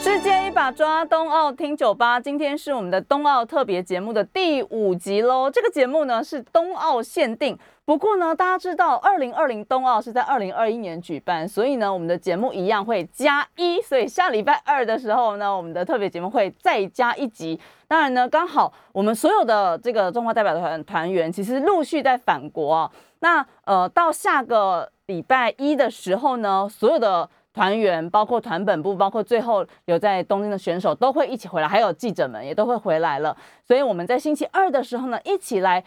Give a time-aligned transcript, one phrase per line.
[0.00, 2.18] 世界一把抓，冬奥听酒吧。
[2.18, 5.50] 今天是我们的冬奥特别节目的第五集喽。
[5.50, 13.78] 这个节目呢是冬奥限定，不过呢，大家知道二零二零冬奥是在二零二一年举办，所以呢，我们的节目一样会加一。
[13.82, 17.60] 所以下礼拜二的时候呢，我们的特别节目会再加一集。
[17.86, 22.90] 当然呢，刚好我们所有的这个中华代表团团员其实陆续在返国啊。
[23.18, 27.28] 那呃，到下个礼拜一的时候呢，所有的。
[27.52, 33.36] 团员包括团本部，包括最后留在东京的选手都会一起回来，还有记者们也都会回来了。
[33.66, 35.82] 所以我们在星期二的时候呢，一起来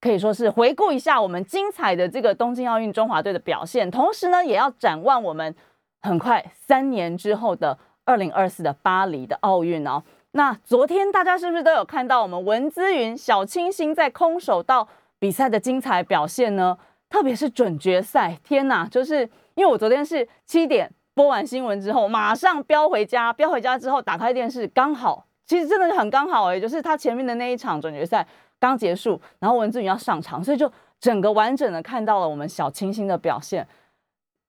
[0.00, 5.54] 可以说是回顾一下我们精彩的这个东京奥运中华队的表现，同时呢，也要展望我们
[6.00, 10.02] 很快三年之后的二零二四的巴黎的奥运哦。
[10.32, 16.78] 那昨天大家是不是都有看到我们文姿云、小清新在空手道比赛的精彩表现呢？
[17.10, 19.28] 特别是准决赛，天哪，就是。
[19.54, 28.26] 因为我昨天是七点播完新闻之后，马上飙回家，飙回家之后打开电视，刚好，其实真的是很刚好哎，就是他前面的那一场总决赛
[28.58, 33.66] 刚结束，然后文志宇要上场，所以就整个完整的看到了我们小清新的表现。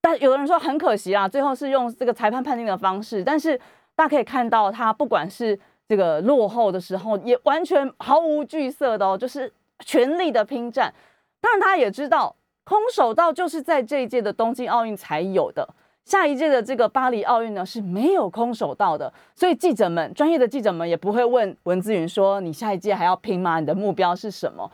[0.01, 3.55] 但有的人说很可惜啊，最后是用这个裁判判定的方式，但是
[3.95, 9.53] 大家可以看到他不管是这个落后的时候，也完全毫无惧色的哦，就是
[9.85, 10.91] 全力的拼战。
[11.39, 12.35] 当然他也知道。
[12.65, 15.69] 空手道就是在这一届的东京奥运才有的，
[16.03, 23.59] 下一届的这个巴黎奥运呢是没有空手道的，所以记者们、专业的记者们也不会问文姿云说：“你下一届还要拼吗？
[23.59, 24.69] 你的目标是什么？”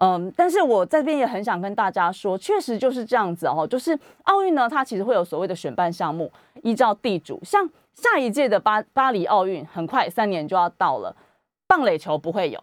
[0.00, 6.30] 嗯，但是我这边也很想跟大家说，确实就是这样子哦，就是奥运呢，它其实会有所谓的选办项目，
[6.62, 11.16] 依照地主，像下一届的巴巴黎奥运，很快三年就要到了，
[11.66, 12.62] 棒垒球不会有，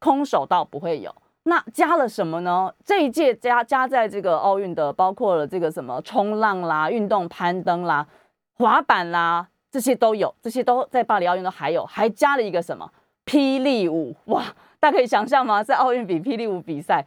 [0.00, 1.14] 空手道不会有。
[1.44, 2.72] 那加了什么呢？
[2.84, 8.06] 这一届加加在这个奥运的，包括了这个什么冲浪啦、运动攀登啦、
[8.54, 12.88] 滑板啦，这些都有，这些都在巴黎奥运都还有，还加了一个什么
[13.26, 14.44] 霹雳舞哇！
[14.78, 15.64] 大家可以想象吗？
[15.64, 17.04] 在奥运比霹雳舞比赛，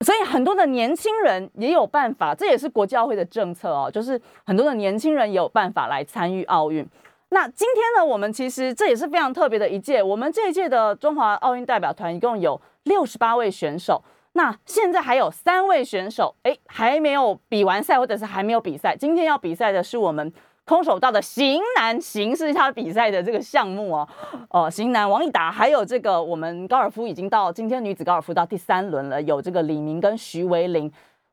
[0.00, 6.88] 所以很多的年轻人也有办法，这也是国际奥会的政策哦，就是很多的年轻人也有办法来参与奥运。
[7.28, 12.58] 那今天呢，我们其实这也是非常特别的一届，我们这一届的中华奥运代表团一共有。
[12.84, 18.96] 六十八位选手，那现在还有三位选手，哎，还没有比完赛，或者是还没有比赛。
[18.96, 20.32] 今天要比赛的是我们
[20.64, 24.08] 空手道的型男，型是他比赛的这个项目哦，
[24.50, 30.90] 哦，型男王一达，还有这个我们高尔夫已经到今天女子高尔夫到第三轮了，有这个李明跟徐维玲，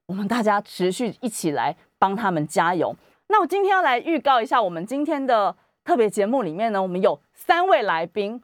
[0.08, 2.96] 我们大家持续一起来帮他们加油。
[3.28, 8.42] 那我今天要来预告一下，我们今天的特别节目里面呢，我们有三位来宾。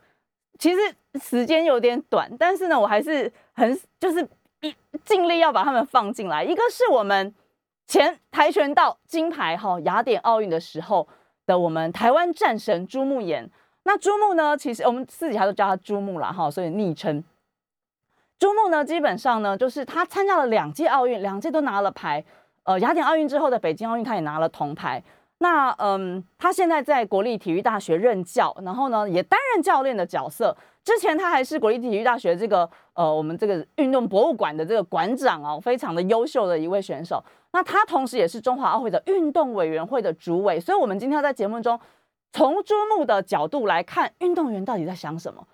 [0.58, 0.80] 其实
[1.22, 4.28] 时间有点短，但是呢，我还是很就是
[4.62, 4.74] 一
[5.04, 6.44] 尽力要把他们放进来。
[6.44, 7.34] 一个是我们
[7.88, 11.08] 前跆拳道金牌哈雅典奥运的时候
[11.46, 13.50] 的我们台湾战神朱木炎。
[13.84, 17.24] 那朱木呢，其实我们私底下都叫他朱木了哈，所以昵称
[18.40, 22.24] 朱木呢，基本上呢，就是他参加了两届奥运，两届都拿了牌。
[22.64, 25.04] 呃，雅典奥运之后的北京奥运，他也拿了铜牌。
[25.40, 30.56] 那嗯，他现在在国立体育大学任教，然后呢也担任教练的角色。
[30.84, 37.24] 之前他还是国立体育大学这个呃我们这个运动博物馆的这个馆长哦，非常的优秀的一位选手。
[37.52, 41.80] 那他同时也是中华奥会的运动委员会的主委，所以我们今天要在节目中
[42.32, 45.46] 从朱木的角度来看运动员到底在想什么。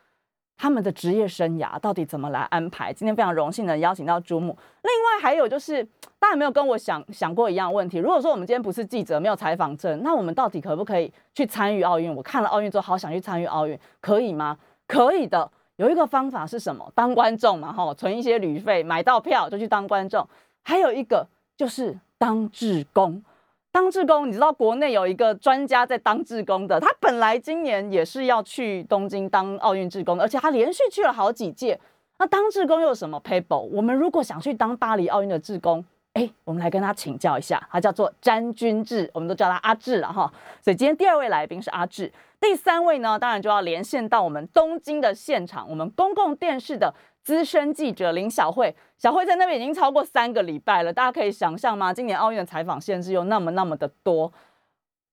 [0.62, 2.94] 他们的职业生涯到底怎么来安排？
[2.94, 4.56] 今天非常荣幸的邀请到朱木。
[4.84, 5.84] 另外还有就是，
[6.20, 7.98] 大家有没有跟我想想过一样问题？
[7.98, 12.16] 如果说我们今天不是记者，没有采访证，那我们到底可不可以去参与奥运？
[12.16, 14.56] 我看了奥运之后，好想去参与奥运，可以吗？
[14.86, 15.50] 可以的。
[15.78, 16.88] 有一个方法是什么？
[16.94, 20.24] 当观众嘛，哈，存一些旅费，买到票就去当观众。
[20.62, 21.26] 还有一个
[21.58, 23.24] 就是当志工。
[23.72, 31.80] 当志工，你知道国内有一个专家在当志工的，他本来今年也是要去东京当奥运志工，而且他连续去了好几届。
[32.20, 33.58] 那当志工又有什么 paper？
[33.58, 40.32] 我们如果想去当巴黎奥运的志工，哎，我们来跟他请教一下，他叫做詹君志，我们都叫他阿志了哈。
[40.62, 42.12] 所以今天第二位来宾是阿志，
[42.42, 46.94] 第三位呢，当然就要连线到我们东京的现场，我们公共电视的。
[47.24, 51.94] 资深记者林小慧，小慧在那边已经超过三个礼拜了，大家可以想象吗？
[51.94, 54.32] 今年奥运的采访限制又那么那么的多，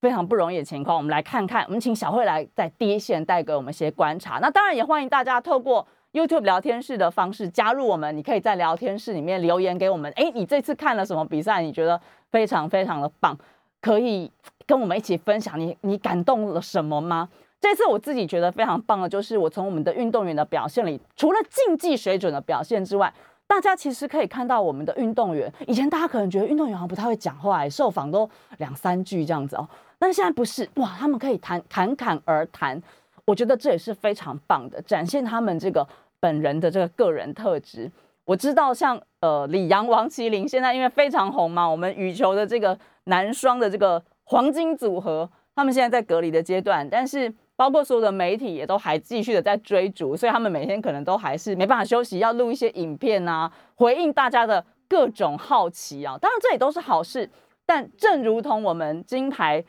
[0.00, 0.96] 非常不容易的情况。
[0.96, 4.38] 我们来看看，我们请小慧来在第一线带给我们一些观察。
[4.40, 10.10] 那当然也欢迎大家透过 YouTube 聊天室的方式加入我们，你可以在聊天室里面留言给我们。
[10.16, 11.60] 哎，你这次看了什么比赛？
[11.60, 12.00] 你觉得
[12.30, 13.36] 非常非常的棒，
[13.82, 14.30] 可以
[14.66, 17.28] 跟我们一起分享你你感动了什么吗？
[17.60, 23.12] 这次我自己觉得非常棒的，就是我从我们的运动员的表现里，除了竞技水准的表现之外，
[23.48, 25.52] 大家其实可以看到我们的运动员。
[25.66, 28.28] 以前大家可能觉得运动员好像不太会讲话，受访都
[28.58, 29.68] 两三句这样子哦，
[29.98, 32.80] 但现在不是哇，他们可以谈侃侃而谈，
[33.24, 35.86] 我觉得这也是非常棒的，展现他们这个
[36.20, 37.90] 本人的这个个人特质。
[38.24, 47.34] 我知道像呃李阳、王麒麟现在因为非常红嘛，我们羽球的这个男双的这个黄金组合，他们现在在隔离的阶段，但是。
[47.58, 56.16] 包括所有的媒体也都还继续的在追逐，所以他们每天可能都还是没办法休息，要录一些影片啊，回应大家的各种好奇啊。
[56.18, 57.28] 当然这也都是好事，
[57.66, 59.64] 但正如同我们金牌，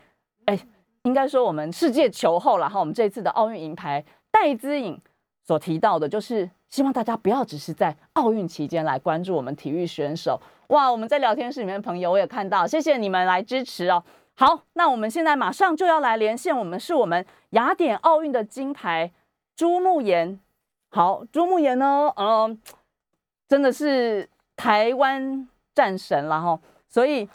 [0.46, 0.60] 哎，
[1.02, 5.02] 应该说我们世界球后然后我们这次的奥运银牌戴资颖
[5.44, 10.40] 所提到的，就是希望大家不要只是在奥运期间来关注我们体育选手。
[10.68, 14.04] 哇，我们在聊天室里面的朋友我也看到，谢谢你们来支持哦。
[14.40, 19.12] 好，那我们现在马上就要来连线，我们是我们雅典奥运的金牌
[19.54, 20.40] 朱慕言。
[20.92, 22.58] 好，朱慕言呢，嗯，
[23.50, 25.46] 真的是台湾
[25.76, 26.58] 战神了哈。
[26.88, 27.28] 所以，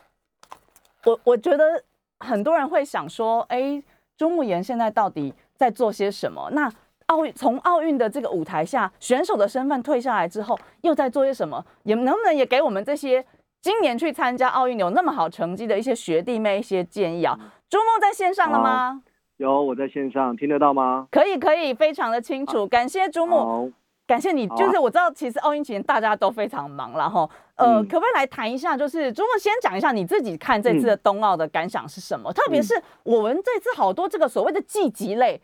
[1.05, 1.85] 我我觉得
[2.21, 3.83] 很多人会想说，哎，
[4.17, 6.49] 朱慕言现在到底在做些什么？
[6.53, 6.73] 那
[7.09, 11.63] 奥运从奥运的这个舞台下，选手的身份退下来之后，又在做些什么？
[11.83, 13.23] 也能不能也给我们这些？
[13.65, 17.35] 今年去参加奥运有那么好成绩的一些学弟妹一些建议啊，
[17.71, 19.03] 朱梦在线上了吗？
[19.39, 21.09] 有，我在线上，听得到吗？
[21.11, 22.69] 可以，可以，非常的清楚。
[22.69, 23.73] 感谢朱梦，
[24.07, 24.47] 感谢你。
[24.49, 27.27] 就是我知道，其实奥运期间大家都非常忙了哈。
[27.55, 28.77] 呃，可不可以来谈一下？
[28.77, 32.31] 就是朱梦先讲一下你自己看这次的冬奥的感想是什么？
[32.35, 35.41] 特别是我们这次好多这个所谓的积极类，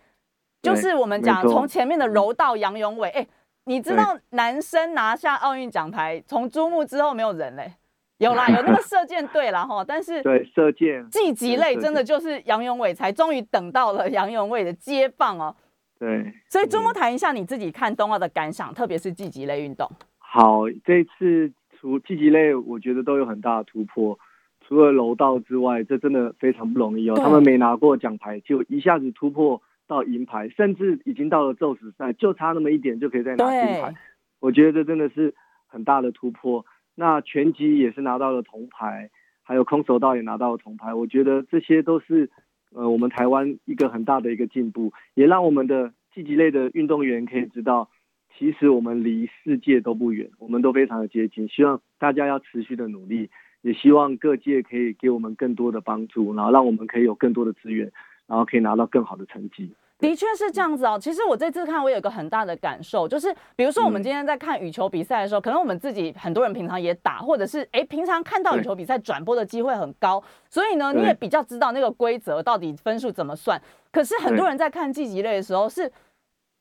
[0.60, 3.26] 就是我们讲从前面的柔道杨永伟，哎，
[3.64, 7.76] 你知道男生拿下奥运奖牌，从朱木之后没有人嘞。
[8.20, 15.56] 有啦，有那个射箭队啦哈， 但是对射箭季级类真的就是杨永伟才终于等到了杨永伟的接棒哦。
[15.98, 19.90] 对，所以周末谈一下你自己看冬奥的感想，特别是季级类运动。
[20.18, 24.18] 好，这次除季级类，我觉得都有很大的突破。
[24.66, 27.16] 除了柔道之外，这真的非常不容易哦。
[27.16, 33.94] 他们没拿过奖牌，就一下子突破到银牌，甚至已经到了宙斯赛，就差那么一点就可以再拿金牌。
[34.38, 35.34] 我觉得这真的是
[35.66, 36.64] 很大的突破。
[37.00, 39.08] 那拳击也是拿到了铜牌，
[39.42, 40.92] 还有空手道也拿到了铜牌。
[40.92, 42.28] 我觉得这些都是
[42.74, 47.88] 呃我们台湾一个很大的一个进步，也让我们的积极类的运动员可以知道，
[48.36, 51.48] 其实我们离世界都不远，我们都非常的接近。
[51.48, 53.30] 希望大家要持续的努力，
[53.62, 57.90] 也希望各界可以给我们更多的帮助，然后让我们可以有更多的资源，
[58.26, 59.72] 然后可以拿到更好的成绩。
[60.00, 60.98] 的确是这样子哦。
[61.00, 73.60] 其实我这次看，我有一个很大的感受，就是比如说我们今天在看羽球比赛的时候，可能我们自己很多人平常也打，或者是哎平常看到羽球比赛转播的机会很高，所以呢你也比较知道那个规则到底分数怎么算。
[73.92, 75.90] 可是很多人在看季节类的时候是。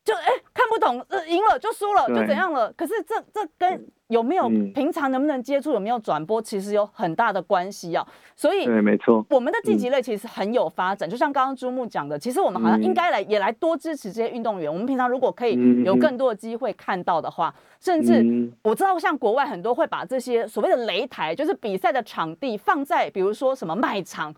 [0.10, 2.74] 就哎看不懂，呃赢了就输了就怎样了？
[2.74, 8.04] 可是这这跟有没有平常能不能接触，有没有转播，其实有很大的关系啊。
[8.36, 11.08] 所以对，没错，我们的积极类其实很有发展。
[11.08, 14.72] 就像刚刚朱木讲的，其实我们好像应该来也来多支持这些运动员。
[14.72, 24.34] 我们平常如果可以有更多的机会看到的话，甚至我知道像国外很多会把这些所谓的擂台，就是比赛的场地放在比如说什么卖场，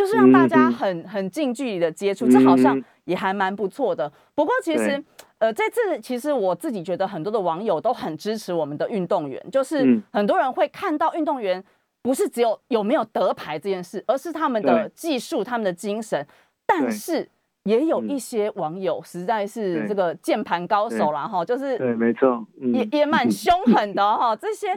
[0.00, 2.82] 就是让大家很很近距离的接触，这好像。
[3.06, 5.02] 也还蛮不错的，不过其实，
[5.38, 11.64] 呃，这次其实我自己觉得很多的网友都很支持我们的运动员，就是很多人会看到运动员
[12.02, 16.24] 不是只有有没有得牌这件事，而是他们的技术、他们的精神，
[16.64, 17.28] 但是。
[17.64, 24.34] 也有一些网友实在是这个键盘高手了哈，就是对，没错，也也蛮凶狠的哈。
[24.34, 24.68] 这些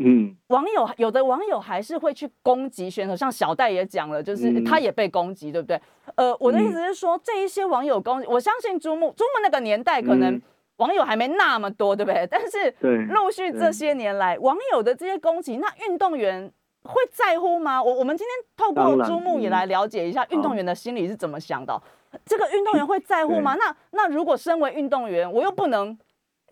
[0.47, 5.79] 网友有的网友还是会去攻击选手，像小戴也讲了，就是他也被攻击，对不对？
[6.15, 10.39] 呃，我的意思是说，这一些网友攻击，我相信朱木朱木那个年代可能
[10.77, 12.27] 网友还没那么多，对不对？
[12.29, 12.75] 但是
[13.13, 16.51] 陆续这些年来，网友的这些攻击，那运动员
[16.83, 17.81] 会在乎吗？
[17.81, 21.81] 我我们今天透过朱木也来了解一下运动员的心理是怎么想的。
[22.25, 23.55] 这个运动员会在乎吗？
[23.55, 25.97] 那那如果身为运动员，我又不能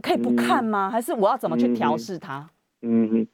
[0.01, 0.89] 可以不看吗？
[0.89, 2.49] 还是我要怎么去调试他？
[2.81, 3.27] 嗯，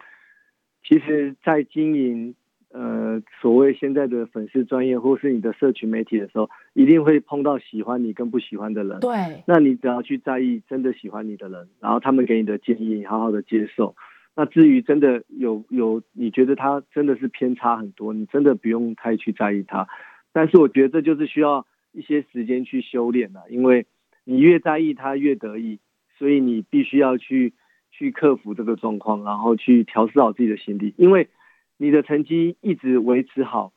[0.84, 2.36] 其实，在经营
[2.74, 9.00] 呃所谓现在的粉丝专业或是你的社群媒体的时候，一定会碰到喜欢你跟不喜欢的人。
[9.00, 13.96] 对，那你只要去在意真的喜欢你的人，然后他们给你的建议，好好的接受。
[14.38, 19.89] 那至于真的有有你觉得他真的是偏差很多，你真的不用太去在意他。
[20.32, 21.67] 但是我觉得这就是需要。
[21.94, 23.88] 一些时间去修炼了，因为
[24.24, 25.79] 你越在意他越得意，
[26.20, 27.56] 所以你必须要去
[27.89, 30.94] 去克服这个状况，然后去调试好自己的心理。
[30.98, 31.27] 因为
[31.75, 33.74] 你的成绩一直维持好，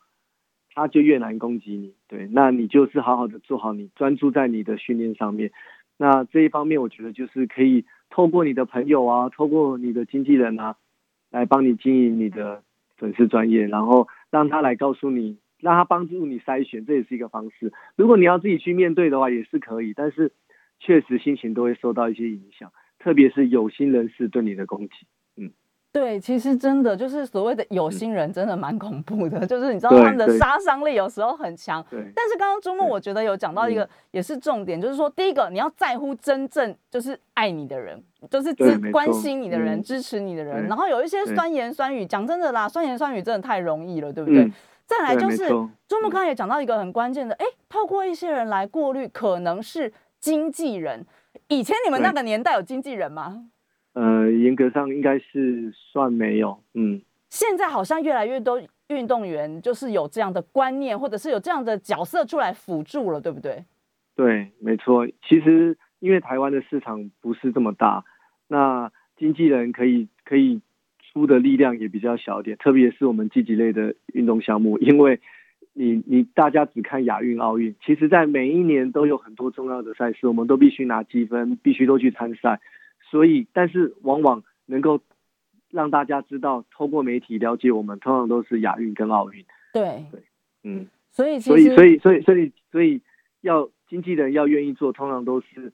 [0.75, 1.95] 他就越难攻击你。
[2.07, 5.51] 对，那你就是好好的做好你，专注在你的训练上面。
[5.97, 10.75] 那这一方面，我觉得就是可以透过你的朋友啊，透过你的经纪人啊，
[11.31, 12.61] 来帮你经营你的
[12.97, 17.73] 粉丝专业，然后让他来告诉你，让他帮助你筛选，这也是一个方式。
[17.95, 20.33] 如果你要自己去面对的话，也是可以，但是
[20.79, 24.93] 确实心情都会受到一些影响，特别是有心人士对你的攻击。
[25.91, 29.45] 对，其实真的就是所谓的有心人，真的蛮恐怖的。
[29.45, 31.83] 就是你知道他们的杀伤力有时候很强。
[31.89, 31.99] 对。
[32.15, 40.65] 但是刚刚朱木我觉得有讲到一个也是重点，就是说第一个你要在乎真正就是爱你的人，就是支关心你的人、支持你的人。
[40.67, 44.49] 然后有一些酸言酸语，讲真的啦，酸言酸语真的太容易了，对不对？
[44.87, 45.47] 再来就是
[45.87, 51.05] 朱木刚刚也讲到一个很关键的，哎，透过一些人来过滤，可能是经纪人。
[51.47, 53.45] 以前你们那个年代有经纪人吗？
[53.93, 57.01] 呃，严格上应该是算没有，嗯。
[57.29, 63.63] 现在好像越来越多运动员就是有这样的观念，或者是有这样的角色出来辅助了，对不对？
[64.17, 65.07] 对，没错。
[65.27, 68.03] 其实因为台湾的市场不是这么大，
[68.49, 70.59] 那经纪人可以可以
[70.99, 75.21] 出的力量也比较小一点，特别是我们积极类的运动项目，因为
[75.71, 82.59] 你你大家只看亚运、奥运，其实在每一年都有很多重要的赛事，我们都必须拿积分，必须都去参赛。
[83.11, 85.01] 所以，但是往往能够
[85.69, 89.45] 让大家知道，透过媒体了解我们，通常都是亚运跟奥运。
[89.73, 90.23] 对对，
[90.63, 93.01] 嗯，所以所以所以所以所以所以
[93.41, 95.73] 要经纪人要愿意做，通常都是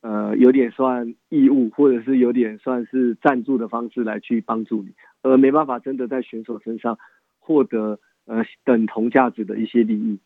[0.00, 4.92] 呃有点算义务，或者是有点算是赞助的方式来去帮助你，
[5.22, 6.98] 而没办法真的在选手身上
[7.38, 10.18] 获得呃等同价值的一些利益。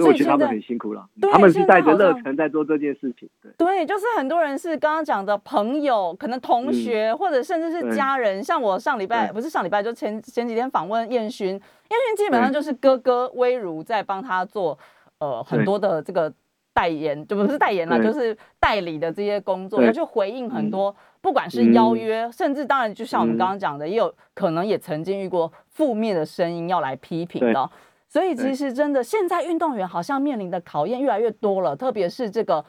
[0.00, 3.28] 所以我觉得他们很辛苦了，他们是带着热忱在做这件事情。
[3.42, 8.42] 对，对，就是很多人是刚刚讲的朋友，可能同学或者甚至是家人。
[8.42, 14.78] 像我上礼拜不是上礼拜，就前前几天访问燕勋，燕勋基本上就是哥哥威如在帮他做
[15.18, 16.32] 呃很多的这个
[16.72, 27.70] 代言，就不是代言了，就是代理的这些工作，要去回应很多不管是邀约，甚至当然就像我们刚刚讲的，也有可能也曾经遇过负面的声音要来批评的。
[28.12, 32.64] 所以其实真的，现在运动员好像面临的考验越来越多了，特别是这个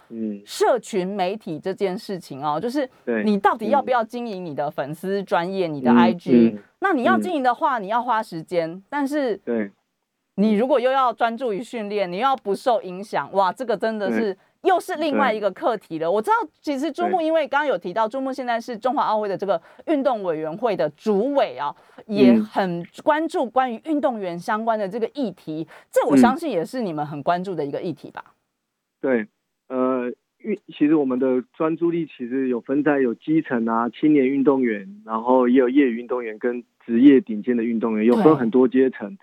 [0.45, 2.88] 社群媒体这件事情哦，就是
[3.25, 6.60] 你到底要不要经营你的粉丝专业、你的 IG？
[6.79, 9.71] 那你要经营的话，你要花时间，但是对，
[10.36, 14.38] 你如果又要专注于训练，你又要不受影响，哇，这个真的是。
[14.63, 16.12] 又是另外一个课题了。
[16.12, 21.75] 我知道，其实朱木因为刚刚有提到，朱木现在是中华奥会的这个运动委员会的主委啊，
[22.06, 25.68] 也很关注关于运动员相关的这个议题。
[25.89, 28.24] 这我相信也是你们很关注的一个议题吧？
[29.01, 29.25] 对，
[29.68, 39.18] 呃，运其实我们的专注力其实有分在有基层啊、青年运动员，然后也有业余运动员跟职业顶尖的运动员，有分很多阶层。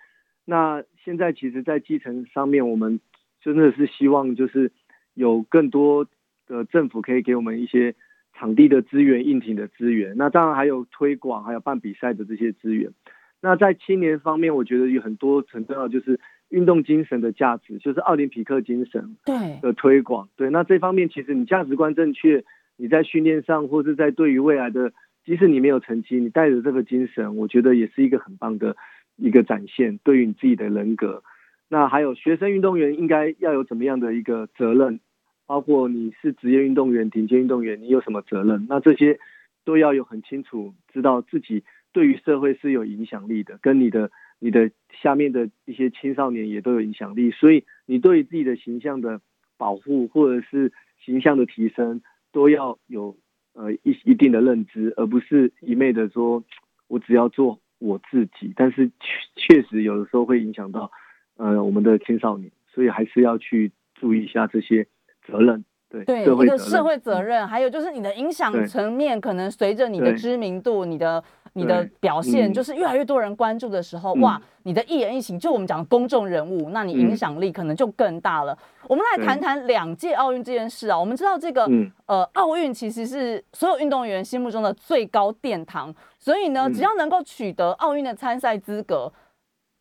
[0.44, 2.98] 那现在其实，在基层上面，我们
[3.40, 4.72] 真的是希望就是。
[5.18, 6.06] 有更多
[6.46, 7.96] 的政府可以给我们一些
[8.34, 12.92] 场地的资源、硬体的资源，那当然还有推广、还有办比赛的这些资源。
[13.40, 16.20] 那在青年方面，我觉得有很多很重要，就是
[16.50, 20.28] 运动精神的价值，就是奥林匹克精神对的推广。
[20.36, 22.44] 对，那这方面其实你价值观正确，
[22.76, 24.92] 你在训练上或是在对于未来的，
[25.24, 28.76] 即使你没有成绩，你带着这个精神，我觉得也是一个很棒的
[29.16, 31.24] 一个展现，对于你自己的人格。
[31.68, 35.00] 那还有学生运动员应该要有怎么样的一个责任？
[35.48, 38.66] 包括你是职业运动员、顶尖运动员，你有什么责任？
[38.68, 39.18] 那这些
[39.64, 47.30] 都要有很清楚，知道自己对于社会是有影响力的，跟你的、你的下面的一些青少年也都有影响力。
[47.30, 49.22] 所以你对自己的形象的
[49.56, 50.70] 保护，或者是
[51.02, 53.16] 形象的提升，都要有
[53.54, 56.44] 呃一一定的认知，而不是一昧的说
[56.88, 58.52] 我只要做我自己。
[58.54, 60.92] 但是确确实有的时候会影响到
[61.38, 64.86] 呃我们的青少年，所以还是要去注意一下这些。
[65.30, 71.22] 责任对对一个社会责任，还有就是你的影响层面，可能随着你的知名度、你的
[71.54, 78.56] 你的表现，就是越来越多人关注的时候，哇，你的一言一行，就我们讲公众人物，那你影响力可能就更大了。
[78.86, 81.66] 我们来谈谈两届奥运这件事啊，我们知道这个
[82.04, 89.10] 呃，奥运其实是所有运动员心目中的最高殿堂，所以呢，只要能够取得奥运的参赛资格。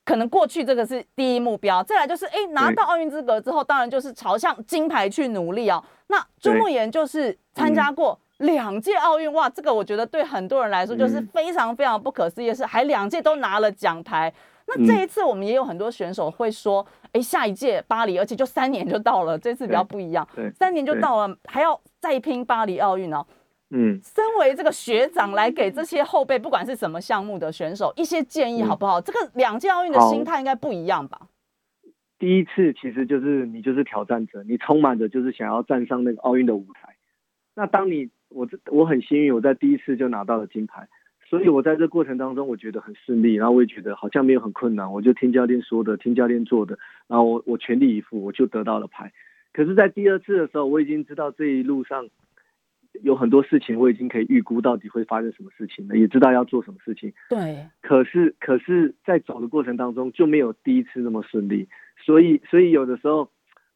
[0.07, 5.83] 可能过去这个是第一目标，再来就是哎拿到奥运资格之后，当然就是朝向金牌去努力哦。
[6.07, 14.33] 那朱慕言就是参加过两届奥运，哇，这个我觉得对很多人来说就是非常非常不可思议的是，还两届都拿了奖牌。
[14.69, 20.25] 那这一次我们也有很多选手会说，哎，下一届巴黎，而且就三年就到了，这次比较不一样，
[20.57, 23.25] 三年就到了，还要再拼巴黎奥运哦。
[23.69, 29.01] 嗯，身为这个学长来给这些后辈，不管是什么项目的选手一些建议，好不好？
[29.01, 31.27] 这个两届奥运的心态应该不一样吧？
[32.17, 36.95] 第一次其实就是你就是挑战者，你充满着就是想要站上那个奥运的舞台。
[37.55, 40.87] 那当你我这我很幸运，我在第一次就拿到了金牌，
[41.29, 49.11] 所以我在这过程当中我觉得很顺利，然后我也觉得好像没有很困难，我就听教练说的，听教练做的，然后我我全力以赴，我就得到了牌。
[49.51, 52.07] 可是，在第二次的时候，我已经知道这一路上
[53.03, 57.13] 有很多事情，我已经可以预估到底会发生什么事情了，也知道要做什么事情。
[57.29, 57.65] 对。
[57.81, 61.67] 可是，可是在走的过程当中就没有第一次那么顺利。
[62.05, 63.29] 所以，所以有的时候，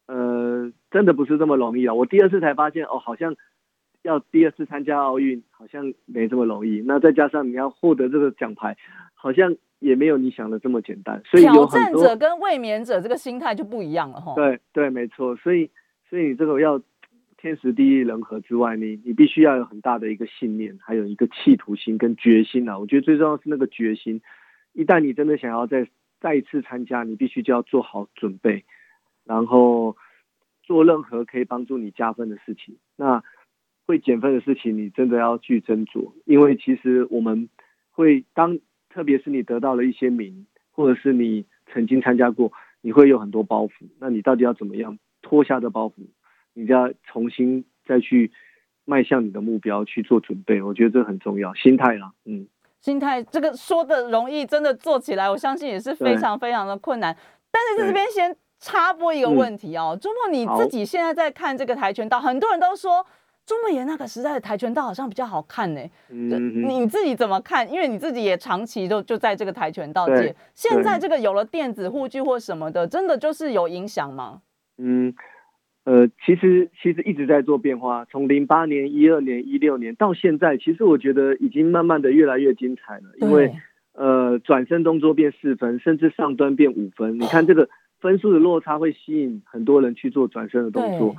[0.06, 1.94] 呃，真的不是这么容易啊！
[1.94, 3.34] 我第二次才发现，哦，好像
[4.02, 6.82] 要第二次参加奥运，好像没这么容易。
[6.86, 8.76] 那再加上你要获得这个奖牌，
[9.14, 11.20] 好像也没有你想的这么简单。
[11.24, 14.34] 所以，挑战者跟卫冕者这个心态就不一样了，哈。
[14.34, 15.34] 对对，没错。
[15.36, 15.70] 所以，
[16.08, 16.80] 所以你这个要
[17.42, 22.78] 天时地利人和之外，你你必须要有很大的一个信念，还有一个企图心跟决心啊！
[22.78, 24.22] 我觉得最重要是那个决心。
[24.72, 25.88] 一旦你真的想要再
[26.20, 28.64] 再一次参加，你必须就要做好准备，
[29.24, 29.96] 然后
[30.62, 32.76] 做任何可以帮助你加分的事情。
[32.94, 33.24] 那
[33.86, 37.48] 会减分的事情，你真的要去斟酌，因为其实我们
[37.90, 43.72] 会当，特别是你得到了一些名，或者是你曾经参加过，你会有很多包袱。
[43.98, 46.06] 那你到底要怎么样脱下这包袱？
[46.54, 48.30] 你就要重新再去
[48.84, 50.62] 迈向你的目标去做准备。
[50.62, 52.46] 我觉得这很重要，心态啦，嗯。
[52.80, 57.16] 心态这个说的容易，真的做起来，我相信也是非常非常的困难。
[57.48, 63.06] 但是在这边先插播一个问题哦，周末你自己现在在看这个跆拳道，很多人都说
[63.46, 65.80] 周末演那个时代的跆拳道好像比较好看呢。
[66.08, 67.72] 嗯，你自己怎么看？
[67.72, 74.42] 因为你自己也长期都就在这个跆拳道界，现在这个有了电子护具或什么的，真的就是有影响吗？
[74.78, 75.14] 嗯。
[75.84, 83.04] 呃，其实其实一直在做变化，从零八年、一二年、一六年到现在，其实我觉得已经慢慢的越来越精彩了。
[83.20, 83.52] 因为
[83.92, 87.18] 呃，转身动作变四分，甚至上端变五分。
[87.18, 87.68] 你看这个
[88.00, 91.16] 分数的落差会吸引很多人去做转身的动作。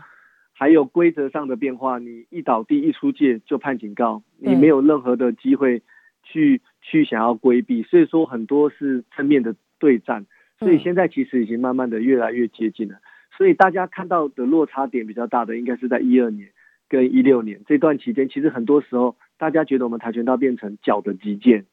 [0.56, 5.82] 还有规则上的变化，你一倒地一出界就判警告，你没有任何的机会
[6.24, 7.82] 去去想要规避。
[7.84, 10.26] 所以说很多是正面的对战，
[10.60, 12.96] 所以现在其实已经慢慢的越来越接近了。
[13.36, 16.50] 所以大家看到的落差点比较大的，应该是在一二年
[16.88, 18.30] 跟一六年这段期间。
[18.30, 21.66] 其实很多时候，大家觉得我们跆拳道变成脚的击剑，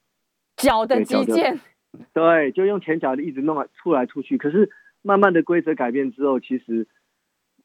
[0.56, 1.60] 脚的击剑，
[2.14, 4.38] 对，就用前脚一直弄来出来出去。
[4.38, 4.70] 可是
[5.02, 6.86] 慢慢的规则改变之后，其实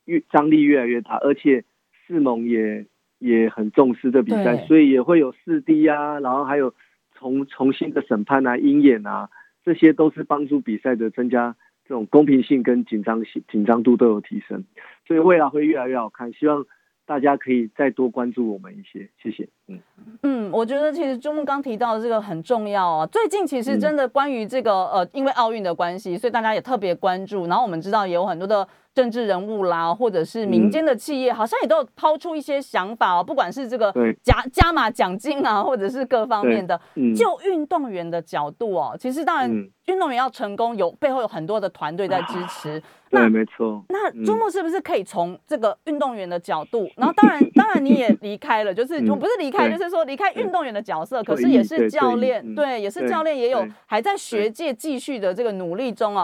[0.04, 1.64] 越张力越来越大，而且
[2.06, 2.86] 四盟也
[3.20, 6.74] 也很重视这比赛，所以也会有四 D 啊，然后还有
[7.14, 9.30] 重重新的审判啊、鹰眼啊，
[9.64, 11.56] 这些都是帮助比赛的增加。
[11.88, 14.64] 这种公平性跟紧张性、紧张度都有提升，
[15.08, 16.34] 所以未来会越来越好看。
[16.34, 16.66] 希望
[17.06, 19.48] 大家可以再多关注我们一些，谢谢。
[19.68, 19.80] 嗯
[20.24, 23.06] 嗯，我觉得其实朱木刚提到的这个很重要啊。
[23.08, 27.48] 最近其实真的关于这个呃，因为奥运的关系，所以大家也特别关注。
[27.48, 28.68] 然后我们知道也有很多的。
[28.96, 33.22] 政治人物啦，或者是民间的企业，好像也都有抛出一些想法哦。
[33.22, 36.80] 不管是这个加加码奖金啊，或者是各方面的，
[37.14, 39.52] 就运动员的角度哦，其实当然
[39.88, 42.82] 运动员要成功，有背后有很多的团队在支持。
[43.16, 43.84] 对，没错。
[43.90, 46.90] 那朱木是不是可以从这个运动员的角度？
[46.98, 56.24] 然后当然，当然你也离开了，就是我不是离开，就是说离开运动员的角色，可是也是教练，对，也是教练，也有还在学界继续的这个努力中啊。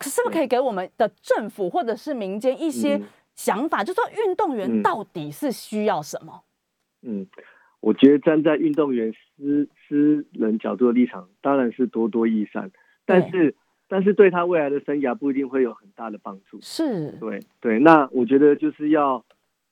[0.00, 2.98] 是不是可以给我们的政府或者是民间一些
[3.34, 3.84] 想法？
[3.84, 6.42] 就说运动员到底是需要什么？
[7.02, 7.26] 嗯，
[7.80, 12.70] 我觉得站在运动员私私人角度的立场，当然是多多益善，
[13.04, 13.54] 但是
[13.88, 16.60] 但是对他未来的生涯不一定会有很大的帮助。
[16.60, 17.78] 是，对对。
[17.80, 19.24] 那我觉得就是要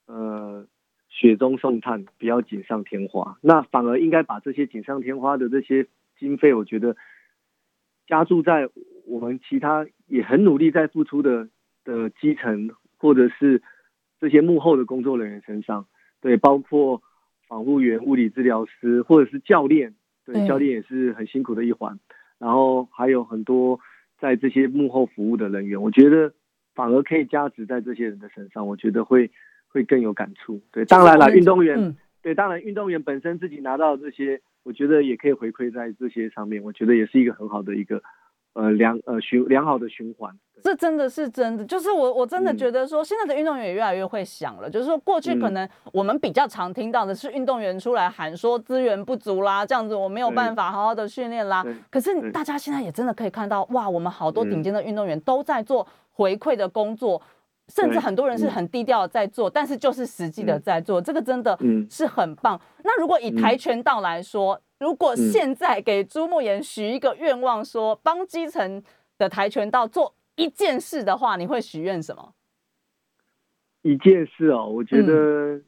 [0.06, 0.66] 呃
[1.08, 3.38] 雪中送炭，不要锦上添花。
[3.42, 5.86] 那反而应该把这些锦上添花的这些
[6.18, 6.96] 经费，我觉得
[8.06, 8.68] 加注在。
[9.08, 11.48] 我们其他也很努力在付出的
[11.84, 13.62] 的基层，或者是
[14.20, 15.86] 这些幕后的工作人员身上，
[16.20, 17.00] 对，包括
[17.46, 22.00] 防护员、物理治疗师，或者是教练，对，教练也是很辛苦的一环。
[22.40, 23.78] 然后还有很多
[24.18, 26.32] 在这些幕后服务的人员，我觉得
[26.74, 29.30] 反而可以加值在这些人的身上，我觉得会
[29.68, 30.60] 会更有感触。
[30.72, 38.02] 对，当然了，运动员，对，当然运动员本身自己拿到这些，我觉得也可以回馈在这些上面，我觉得也是一个很好的一个。
[38.56, 41.62] 呃，良呃循良好的循环，这真的是真的。
[41.66, 44.70] 就是我我真的觉得说，现在的运动员也越来越会想了。
[44.70, 51.62] 就是说，过去可能我们比较常听到的是运动员出来喊说资源不足啦，这样子我没有办法好好的训练啦。
[51.90, 57.20] 可是大家现在也真的可以看到，哇，我们好多顶尖的运动员都在做回馈的工作，
[57.68, 61.58] 甚至很多人是很低调的在做，但是就是实际的在做，这个真的
[61.90, 62.60] 是很棒。
[62.84, 68.82] 那如果以跆拳道来说，如果现在给朱慕言许一个愿望，说帮基层
[69.18, 72.32] 的跆拳道做一件事的话，你会许愿什么？
[73.82, 75.60] 一件事哦，我觉得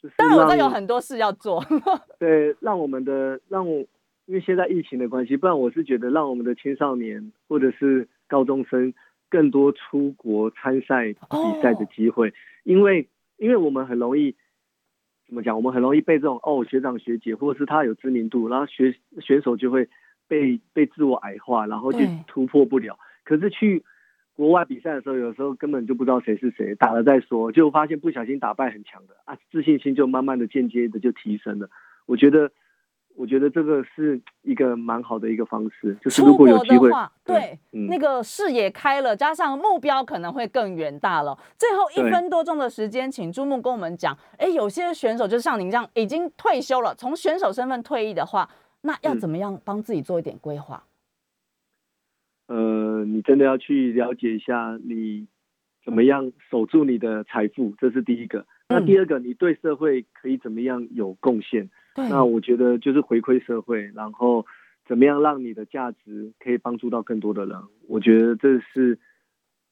[0.00, 1.62] 就是，当然我知道有很多事要做。
[2.18, 3.80] 对，让我们的让我，
[4.26, 8.94] 因为现在疫情的关系，不然我是觉得让我们的青少年或者是高中生
[9.30, 14.34] 更多出国参赛比赛的机会，因为因为我们很容易
[15.26, 19.88] 怎么讲，我们很容易被这种哦学长学姐或者是他有知名度，然后学选手就会
[20.28, 22.98] 被被自我矮化，然后就突破不了。
[23.24, 23.84] 可是去。
[24.36, 31.68] 国外比赛的时候，有时候根本就不知道谁是谁，打了再说，就发现不小心打败很强的啊，自信心就慢慢的、间接的就提升了。
[32.06, 32.50] 我觉得，
[33.20, 36.88] 我觉得这个是一个蛮好的一个方式，就是如果有机会，
[37.22, 41.38] 对，那个视野开了，加上目标可能会更远大了。
[41.58, 48.48] 最后一分多钟的时间，请朱木跟我们讲，哎，有些选手就像您这样已经退休了，从选手身份退役的话，
[48.80, 50.82] 那要怎么样帮自己做一点规划？
[52.46, 55.26] 呃，你真的要去了解一下，你
[55.84, 58.46] 怎么样守住你的财富，这是第一个。
[58.70, 61.68] 那第二个，你对社会可以怎么样有贡献？
[61.96, 64.46] 那我觉得就是回馈社会，然后
[64.86, 67.58] 怎么样让你的价值可以帮助到更多的人？
[67.88, 68.98] 我觉得这是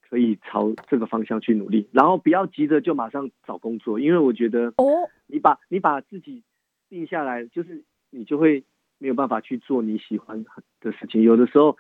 [0.08, 6.42] 可以朝这个方向去努力，然后不要急着就马上找工作，因为我觉得哦，你把你把自己
[6.88, 8.64] 定下来，就是你就会
[8.98, 10.44] 没有办法去做你喜欢
[10.80, 11.22] 的事情。
[11.22, 11.76] 有的时候。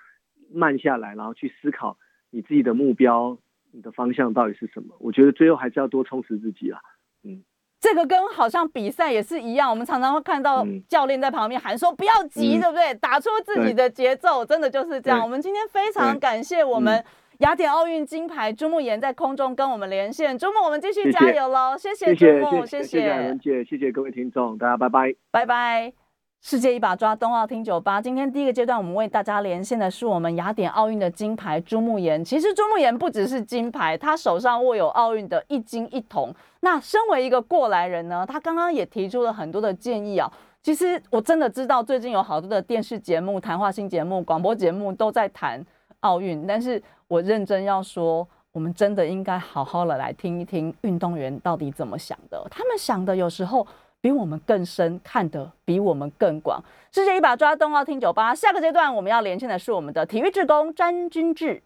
[0.50, 1.98] 慢下来，然后去思考
[2.30, 3.36] 你自己的目标，
[3.70, 4.96] 你的方向到底是什么？
[4.98, 6.80] 我觉得最后还是要多充实自己啊。
[7.22, 7.44] 嗯，
[7.80, 12.92] 这个跟好像比赛也是一样，我们常常会看到教练在旁边喊说：“不要急，对不对？
[12.94, 15.22] 打出自己的节奏。”真的就是这样。
[15.22, 17.04] 我们今天非常感谢我们
[17.38, 20.36] 雅典奥运金牌朱慕言在空中跟我们连线。
[20.36, 21.76] 朱慕，我们继续加油喽！
[21.78, 26.07] 谢谢朱慕，谢谢文姐，谢谢各位听众，大家拜拜，拜拜。
[26.40, 28.00] 世界一把抓，冬奥听酒吧。
[28.00, 32.24] 今天第一个阶段，我们为大家连线的是我们雅典奥运的金牌朱慕言。
[32.24, 36.32] 其实朱慕言不只是金牌，他手上握有奥运的一金一铜。
[36.60, 40.30] 那身为一个过来人呢，他刚刚也提出了很多的建议啊。
[40.62, 45.62] 其实我真的知道，最近有好多的电视节目、谈话性节目、广播节目都在谈
[46.00, 46.46] 奥运。
[46.46, 52.46] 但是我认真要说，我们真的应该好好的来听一听运动员到底怎么想的。
[52.48, 53.66] 他们想的有时候。
[54.00, 56.62] 比我们更深，看得比我们更广。
[56.92, 58.34] 世界一把抓，冬奥听酒吧。
[58.34, 61.62] 下个阶段我们要连线的是我们的体育志工詹君志。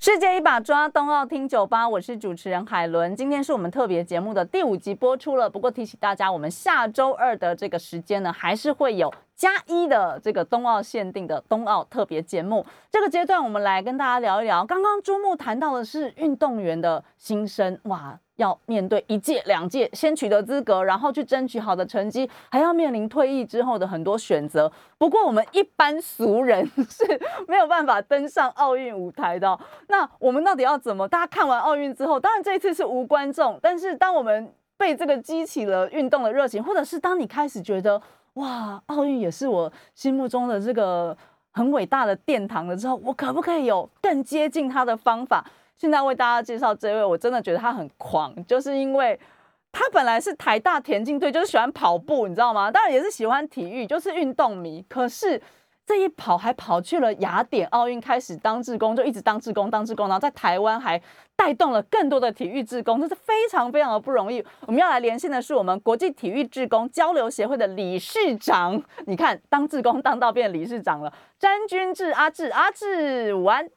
[0.00, 1.88] 世界一把抓，冬奥听酒吧。
[1.88, 3.14] 我是主持人海伦。
[3.14, 5.48] 今天是我们特别节目的第五集播出了。
[5.48, 12.66] 不过提醒大家，我们下周二的这个时间呢，还是会有加一的这个冬奥限定的冬奥特别节目。
[12.90, 14.66] 这个阶段我们来跟大家聊一聊。
[14.66, 18.18] 刚刚朱木谈到的是运动员的心声，哇。
[18.36, 24.70] 要面对一届、两届先取得资格，然后去争取好的成绩，还要面临退役之后的很多选择。
[24.96, 29.58] 不过，我们一般俗人是没有办法登上奥运舞台的。
[29.88, 31.06] 那我们到底要怎么？
[31.06, 38.00] 大家看完奥运之后，当然这一次是无观众，但是当我们被这个激起了运动的热情，或者是当你开始觉得
[38.34, 41.16] 哇，奥运也是我心目中的这个
[41.52, 45.44] 很伟大的殿堂了之后，我可不可以有更接近它的方法？
[45.78, 49.18] 现在为大家介绍这位，我真的觉得他很狂，就是因为
[49.72, 52.70] 他本来是台大田径队，就是喜欢跑步，你知道吗？
[52.70, 54.84] 当然也是喜欢体育，就是运动迷。
[54.88, 55.40] 可是
[55.84, 61.00] 这一跑还跑去了雅典奥运，开始当志工，就一直当志工，当志工，然后在台湾还
[61.34, 64.44] 带动了更多的体育志工，这是非常非常的不容易。
[64.66, 73.68] 我们要来连线的是我们国际体育志工交流协会的理事长，你看当志工当到变理事长了，詹君志阿志阿志午安。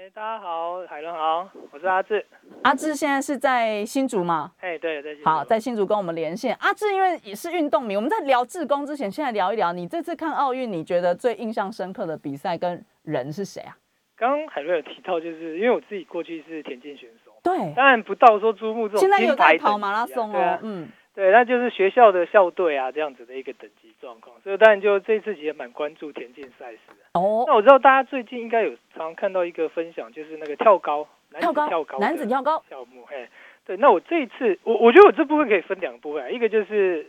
[0.00, 2.24] 哎，大家好，海伦好，我是阿志。
[2.62, 4.50] 阿志现在是在新竹吗？
[4.58, 6.56] 哎，对，在好，在新竹跟我们连线。
[6.58, 13.76] 阿志因为也是运动迷，我们在聊志工之前，现在聊一聊，你这次看奥运，你觉得最印象深刻的比赛跟人是谁啊？
[14.16, 20.88] 刚刚海伦有提到，就是因为我自己过去是田径选手，对，当然不到说珠穆这种现在有在跑马拉松哦，嗯。
[21.12, 27.20] 对，那就是学校的校队啊，这样子的一个等级状况，所以当然就这次也蛮关注田径赛事的。
[27.20, 31.06] 哦，那我知道大家最近应该有常常看到一个分享，就是那个跳高，
[31.40, 33.04] 跳高，跳高，男子跳高项目。
[33.06, 33.28] 嘿，
[33.66, 37.04] 对，那我这一次，我我觉得我这部分可以分两部分，一个就是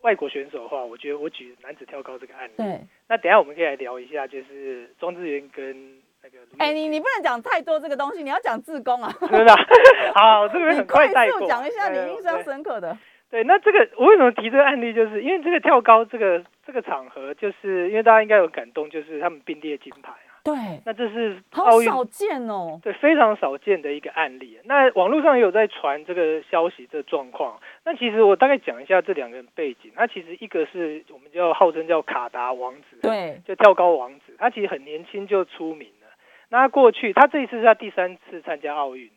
[0.00, 2.54] 外国选手的话，我觉得我举男子跳高这个案例。
[2.56, 6.38] 对，那等下我们可以来聊一下，就是庄智渊跟那个。
[6.58, 9.14] 哎，你你不能讲太多这个东西，你要讲自宫啊。
[9.30, 9.54] 真的？
[10.14, 11.46] 好，这个 很快带过。
[11.46, 12.98] 讲一下你印象深刻的。
[13.34, 20.38] 对，那这个我为什么提这个案例，就是因为这个跳高这个这个场合，就是因为大家应该有感动，就是他们并列金牌啊。
[20.44, 20.54] 对，
[20.86, 22.78] 那这是好少见哦。
[22.80, 24.56] 对，非常少见的一个案例。
[24.66, 27.58] 那网络上也有在传这个消息，这状况。
[27.84, 29.90] 那其实我大概讲一下这两个人背景。
[29.96, 34.36] 他其实一个是我们叫号称叫卡达王子，对，就跳高王子。
[34.38, 36.08] 他其实很年轻就出名了。
[36.50, 39.10] 那过去他这一次是他第三次参加奥运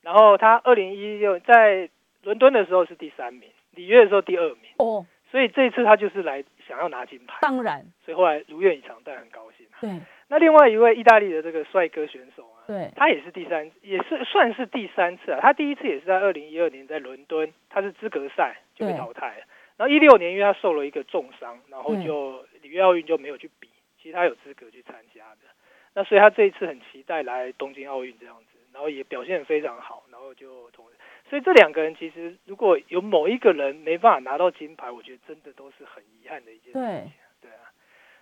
[0.00, 1.90] 然后他二零一六在
[2.22, 7.38] 伦敦的时候是第三名，里约的时候第二名哦，所以这一次他就是来想要拿金牌。
[7.42, 9.66] 当然，所以后来如愿以偿，但很高兴。
[9.80, 9.90] 对，
[10.28, 15.40] 那另外一位意大利的这个帅哥选手啊，对，他也是第三，也是算是第三次啊。
[15.42, 19.44] 他第一次也是在二零一二年在伦敦，他是资格赛就被淘汰了。
[19.76, 23.68] 然后一六年因为他受了一个重伤，然后就里约奥运就没有去比，
[24.00, 25.50] 其实他有资格去参加的。
[25.94, 28.46] 那所以他这一次很期待来东京奥运这样子。
[28.72, 30.86] 然后也表现非常好，然后就同，
[31.32, 37.12] 所以这两个人其实如果有某一个人没办法拿到金牌，我觉得真的都是很遗憾的一件事情。
[37.40, 37.72] 对啊，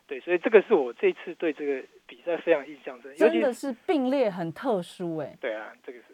[0.06, 5.36] 对，所以这个是我这次对这个比赛非常印象深，真的是并列很特殊哎。
[5.40, 6.04] 对啊，这个是。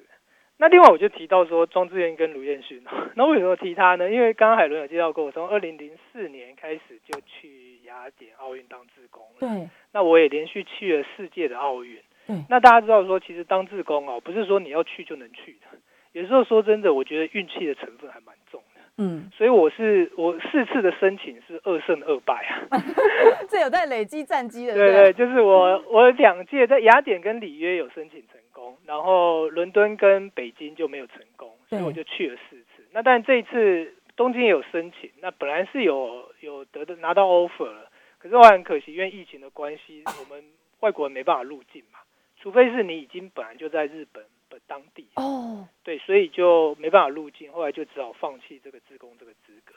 [0.56, 2.82] 那另外我就提到说庄智渊跟卢彦勋，
[3.14, 4.11] 那为什么提他呢？
[4.11, 9.40] 因为刚刚海伦有介绍过，我从二零零四年开始就去雅典奥运当志工了。
[9.40, 9.68] 对。
[9.92, 12.00] 那我也连续去了世界的奥运。
[12.48, 15.78] 那大家知道说，其实当志工哦，不是说你要去就能去的。
[16.16, 18.81] 有时候说真的，我觉得运气的成分还蛮重的。
[18.96, 22.81] 嗯，所以我是我四次的申请是二胜二败啊。
[23.50, 24.72] 这有在累积战绩的。
[24.72, 32.83] 对对，就是我我两届在雅典跟里约有申请成功，然后伦敦跟北京就没有成功，所以我就去了四次。
[32.92, 40.42] 那但这一次东京也有申请，那本来是有有得的拿到 offer 了，可是我很可惜，因为疫情的关系，我们
[40.81, 41.98] 外国人没办法入境嘛。
[42.40, 44.24] 除非是你已经本来就在日本
[44.57, 49.75] 的当地哦，对，所以就没办法入境，后来就只好放弃这个自工这个资格。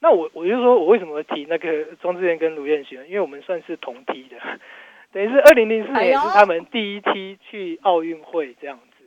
[0.00, 2.98] 那我我就说我为什么提那个 庄智渊跟卢彦勋？
[3.06, 4.38] 因为我们算是同梯的，
[5.12, 9.04] 等于是二零零四年是他们第一梯去奥运会这样子。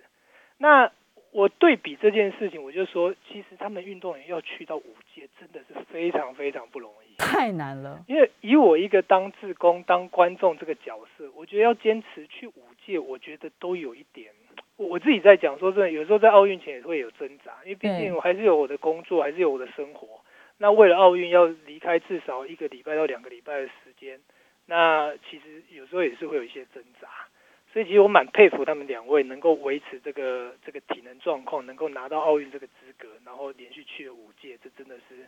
[0.59, 0.91] 那
[1.31, 7.15] 我对比这件事情，我就说，其实他们运动员要去到五届，真的是非常非常不容易。
[7.17, 14.31] 太难了，因为以我一个当志工、当观众这个角色，我觉得要坚持去五届，我觉得都有一点。
[14.77, 20.07] 我我自己在讲说真的，有时候在奥运前也会有挣扎，因为毕竟我还是有我的工作，还是有我的生活。
[20.59, 24.19] 那为了奥运要离开至少一个礼拜到两个礼拜的时间，
[24.65, 27.07] 那其实有时候也是会有一些挣扎。
[27.73, 35.27] 所以其实我蛮佩服他们两位能够维持这个这个体能状况，能够拿到奥运这个资格，然后连续去了五届，这真的是。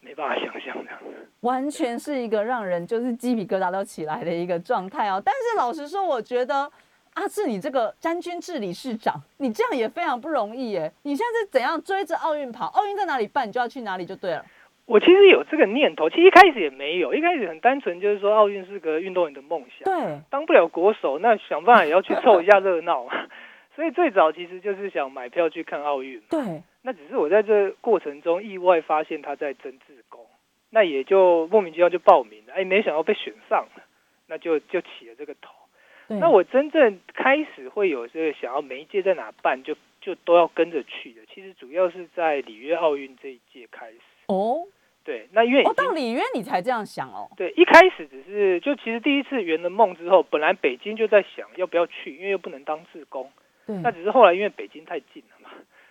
[0.00, 0.90] 没办法想象的，
[1.40, 5.20] 完全是一个让人就是鸡皮疙瘩都起来的一个状态哦。
[5.24, 6.70] 但是老实说，我觉得
[7.18, 10.92] 阿志，你这个詹军治理事长，你这样也非常不容易耶。
[11.02, 12.66] 你现在是怎样追着奥运跑？
[12.66, 14.46] 奥运在哪里办，你就要去哪里就对了。
[14.86, 19.84] 我其实有这个念头，其实一开始也没有，一开始很单纯，就是说奥运是个运动员的梦想。
[19.84, 23.08] 对，当不了国手，那想办法也要去凑一下热闹。
[23.74, 26.22] 所以最早其实就是想买票去看奥运。
[26.30, 26.62] 对。
[26.82, 30.24] 那只是我在这过程中意外发现他在争自工，
[30.70, 33.82] 那也就莫名其妙就报名了，哎，没想到被选上了，
[34.28, 35.50] 那就就起了这个头。
[36.08, 41.20] 那我真正开始会有这个想要每一届在哪办，就就都要跟着去的。
[41.32, 43.98] 其实主要是在里约奥运这一届开始。
[44.28, 44.66] 哦，
[45.04, 47.28] 对，那因为哦到里约你才这样想哦。
[47.36, 53.30] 对，一开始只是就其实第一次圆了梦之后，本来北京就在想要不要去，因为又不能当志工。
[53.66, 55.50] 对，那只是后来因为北京太近了嘛。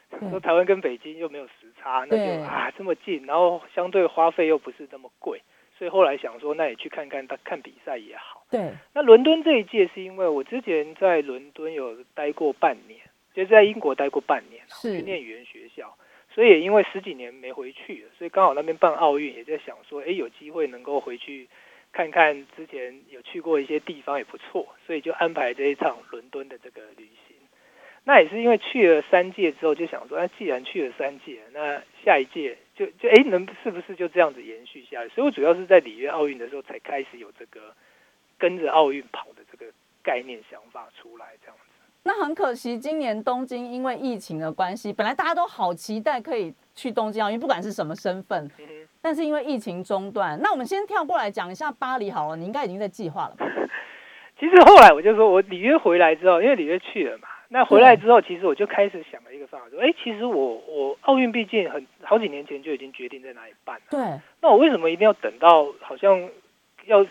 [0.31, 5.41] 说台湾跟北京又没有时差，那就啊这么近，然后相对花费又不是那么贵，
[5.77, 8.36] 所以后来想说，那也去看看他看比赛也好。
[8.49, 12.99] 对，那伦敦这一届是因为我之前在伦敦有待过半年，
[13.33, 15.97] 就是在英国待过半年，去念语言学校，
[16.33, 21.47] 所以也因为十几年没回去了，所以刚好那边办奥运，也在想说，哎，有机会能够回去
[21.91, 27.35] 看看之前有去过一些地方也不错，所以就安排这一场伦敦的这个旅行。
[28.05, 35.09] 那也是因为去了三届之后，就想说，那既然去了三届，那下一届就就哎，能是不是就这样子延续下来？
[35.09, 37.75] 所以我主要是在里约奥运的时候才开始有这个
[38.37, 39.71] 跟着奥运跑的这个
[40.03, 41.63] 概念想法出来，这样子。
[42.03, 48.49] 那很可惜，今年东京因为疫情的关系，本来大家都好期待可以去东京奥运，不管是什么身份，
[49.01, 50.39] 但是因为疫情中断。
[50.41, 53.45] 那我们先跳过来讲一下巴黎好了，你应该已经在计划了吧？
[54.39, 57.27] 其实后来我就说，我里约回来之后，因为里约去了嘛。
[57.49, 63.81] 那回来之后，其实我就开始想了一个方法，说：哎，其实我我奥运毕竟很好几年前就已经决定在哪里办了。
[63.89, 63.99] 对。
[64.41, 66.29] 那我为什么一定要等到好像
[66.85, 67.05] 要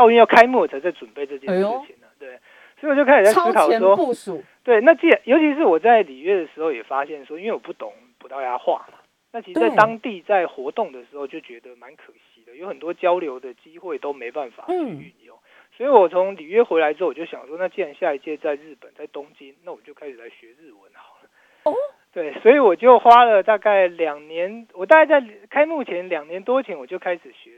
[0.00, 2.08] 奥运要开幕才在准备这件事情呢？
[2.18, 2.38] 对。
[2.80, 4.42] 所以我就开始在思考说，部署。
[4.64, 8.98] 对，那既然尤其是我在里约的时候也发现说，因为我不懂葡萄牙话嘛，
[9.32, 15.36] 那其实在当地在活动的时候就觉得蛮可惜的，有很多交流的机会都没办法去运用。
[15.76, 21.28] 所以我从里约回来之后，我就想说，那既然下一届在日本，在东京，那我就开始来学日文好了。
[21.64, 21.74] 哦，
[22.14, 27.50] 对，所以我就花了大概两年，我大概在开幕前两年多前，我就开始学。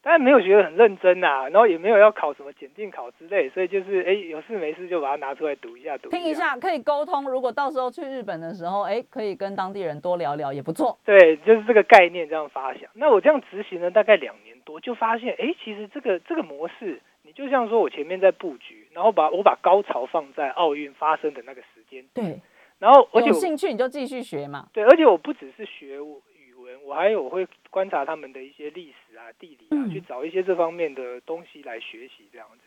[0.00, 7.28] 当然没有学得很认真呐，然后也没有要考什么检定考之类，所以就是哎有事没事就把它拿出来读一下，读听一下可以沟通。
[7.28, 10.96] 如果到时候去日本的时候，哎，可以跟当地人多聊聊也不错。
[11.04, 12.82] 对，就是这个概念这样发想。
[12.94, 22.40] 那我这样执行了大概两年多，就发现哎，其实这个这个模式，你就像说我前面在布局，然后把我把高潮放在奥运发生的那个时间，对，
[22.78, 24.68] 然后而且有兴趣你就继续学嘛。
[24.72, 26.20] 对，而且我不只是学我
[26.94, 32.60] 还有会观察他们的一些历史啊、地理啊，去找一些这方面的东西来学习这样子。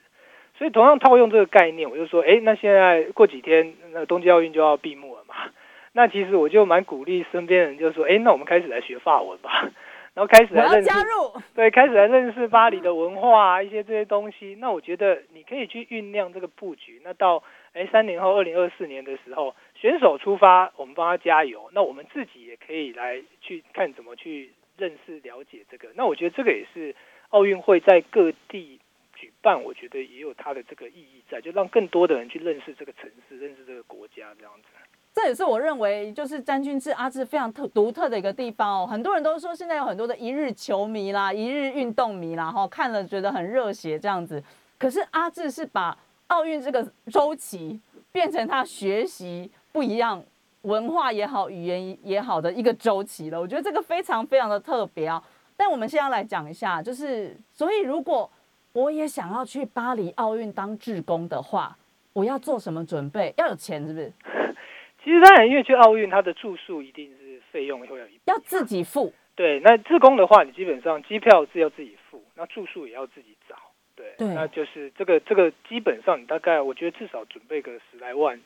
[0.58, 5.36] 所以同样套用这个概念，我就说，哎，那现在过几天，那冬季奥运就要闭幕了嘛。
[5.94, 9.70] 那其实我就蛮鼓励身边人，就说，哎，那我们开始来学法文吧。
[10.14, 10.90] 然后开始来认识，
[11.56, 14.58] 对，开始来认识巴黎的文化啊，一些这些东西。
[14.60, 17.02] 那我觉得你可以去酝酿这个布局。
[17.04, 17.42] 那到
[17.74, 19.56] 哎三年后，二零二四年的时候。
[19.82, 21.72] 选手出发，我们帮他加油。
[21.74, 25.90] 那我们自己也可以来去看怎么去认识、了解这个。
[25.96, 26.96] 那我觉得这个也是
[27.30, 28.80] 奥运会在各地
[29.16, 34.68] 举办，我觉得也有它的这个意义在，就让更多的人去认识这个城市、认识这个国家这样子。
[35.16, 38.86] 这也是我认为就是詹俊志阿志非常特独特的一个地方哦。
[38.86, 44.44] 很多人都说现在有很多的一日球迷啦、一日运动迷啦，哈，看了觉得很热血这样子。
[44.78, 49.52] 可是阿志是把奥运这个周期变成他学习。
[49.72, 50.24] 不一样
[50.64, 53.40] 文化也好，语言也好的一个周期了。
[53.40, 55.22] 我觉得这个非常非常的特别啊。
[55.58, 58.30] 但我们现在来讲一下，就是所以如果
[58.74, 61.78] 我也想要去巴黎奥运当志工的话，
[62.14, 63.34] 我要做什么准备？
[63.38, 64.12] 要有钱是不是？
[65.04, 69.14] 其实当然，因为去奥运，它的住宿一定是费用会有一要自己付。
[69.36, 73.56] 对，那志工的话，你基本上机票是要自己付，那住宿也要自己找。
[73.96, 78.40] 对，那就是这个这个基本上你大概我觉得至少准备个十来万。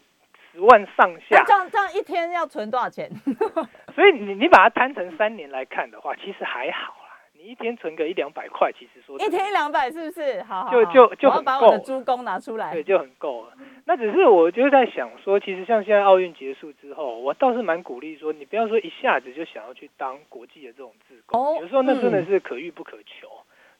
[0.56, 3.12] 十万上下，这样这样一天要存多少钱？
[3.94, 7.02] 所以你你把它摊成三年来看的话，其实还好啦。
[7.34, 10.42] 你一天存个一两百块，其实说一天一两百是不是？
[10.44, 11.44] 好，就就就很够。
[11.44, 13.54] 把我的猪工拿出来，对，就很够了。
[13.86, 23.28] 那只是我就在想说，其实像现在奥运结束之后，我倒是蛮鼓励说，你不要说一下子就想要去当国际的这种自工，有时候那真的是可遇不可求。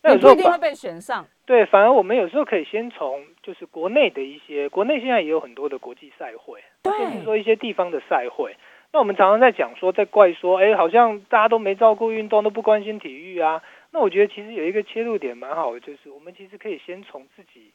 [0.06, 1.26] 那不一定会被选上。
[1.46, 8.56] 对，反而我们有时候可以先从就是国内的一些，国内现在也有很多的国际赛会，甚至说一些地方的赛会。
[8.94, 13.62] 那我们常常在讲说，在怪说，哎，好像大家都没照顾运动，都不关心体育啊。
[13.92, 17.72] 那我觉得其实有一个切入点蛮好的，就是我们其实可以先从自己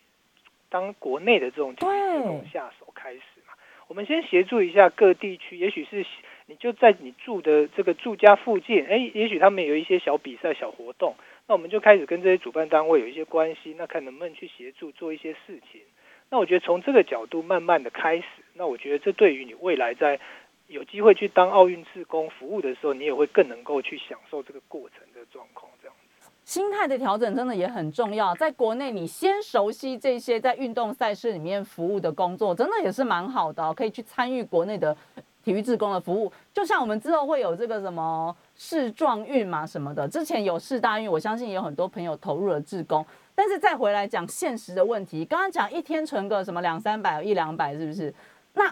[0.69, 3.55] 当国内的这种体育下手开始嘛。
[3.89, 6.07] 我们先协助一下各地区，也许是
[6.47, 11.15] 你就在你住的这个住家附近，哎，也许他们有一些小比赛、小活动。
[11.51, 15.81] 那我们就开始跟这些主办单位有一些关系，那看能不能去协助做一些事情。
[16.29, 20.21] 那我觉得从这个角度慢慢的开始，那我觉得这对于你未来在
[20.69, 25.69] 有机会去当奥运志工服务的时候，你也会更能够去享受这个过程的状况。
[25.83, 28.33] 这样子，心态的调整真的也很重要。
[28.37, 34.97] 在国内，你先熟悉这些在运动赛事里面服务的工作，真的也是蛮好的，可以去参与国内的。
[35.43, 43.03] 体育志工的服务，就像我们之后会有这个什么市壮运嘛什么的，之前有市大运，我相信也有很多朋友投入了志工。
[43.35, 48.13] 但是再回来讲现实的问题，刚刚讲一天存个什么两三百、一两百，是不是？
[48.53, 48.71] 那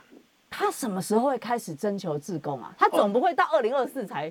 [0.50, 2.70] 他什么时候会开始征求自工啊？
[2.76, 4.30] 他总不会到二零二四才？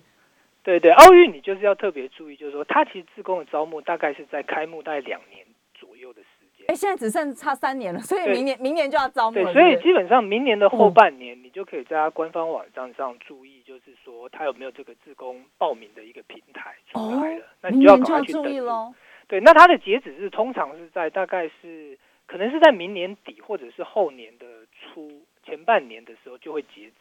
[0.62, 5.44] 对对，奥运你就是要特别注意，就是说他其实自工的招募大概是在开幕大概两年
[5.74, 6.68] 左右的时间。
[6.68, 9.52] 哎，现在只剩差三年了，所以明年明年就要招募了。
[9.52, 17.46] 对，所以基本上明年的后半年，你就可以在他官方网站上注意，就是说他有没有这个自工报名的一个平台出来了。
[17.62, 18.94] 那你就要赶快去注意喽。
[19.28, 26.92] 对，那它的截止是通常是在大概是可能是在明年底或者是后年的初前半年的时候就会截止。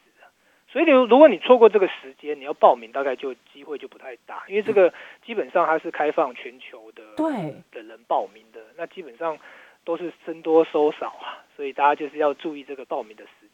[0.69, 4.93] 所以，如如果你错过这个时间，你要报名，大概就机会就不太大，因为这个
[5.25, 9.39] 基本上它是开放全球的，对的人报名的，那基本上
[9.85, 13.46] 都是增多收少啊，所以大家就是要注意这个报名的时。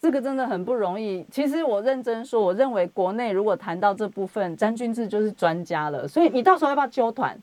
[0.00, 1.22] 这个真的很不容易。
[1.24, 6.08] 其实我认真说，我认为国内如果谈到这部分，詹君志就是专家了。
[6.08, 7.38] 所以你到时候要不要揪团？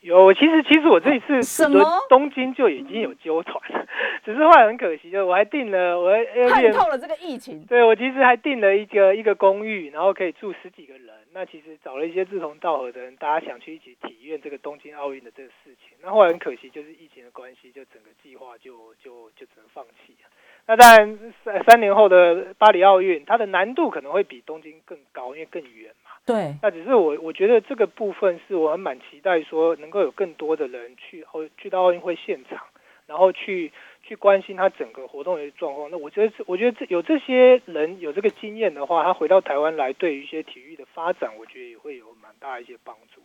[0.00, 3.86] 有，其实其实我这一次什么东京就已经有揪团了，
[4.24, 6.10] 只是后来很可惜，就我还订了，我
[6.48, 7.62] 看透了这个疫情。
[7.64, 11.12] 对，我其实还订了一个一个公寓，然后可以住十几个人。
[11.34, 15.98] 那其实找了一些志同道合的人，大家想去一起体验这个东京奥运的这个事情。
[16.00, 20.30] 那后来很可惜，就是疫情的关系，就整个计划就就就只能放弃了。
[20.68, 26.10] 那当然三三年后的巴黎奥运，它的难度可能会比东京更高，因为更远嘛。
[26.26, 32.60] 对，那只是我我觉得这个部分是我蛮期待说能够有更多的人去后去到奥运会现场，
[33.06, 35.90] 然后去去关心他整个活动的状况。
[35.90, 43.22] 那我觉得我觉得这有这些人有这个经验的话，他回到台湾来，对于一些体育的发展，我觉得也会有蛮大一些帮助。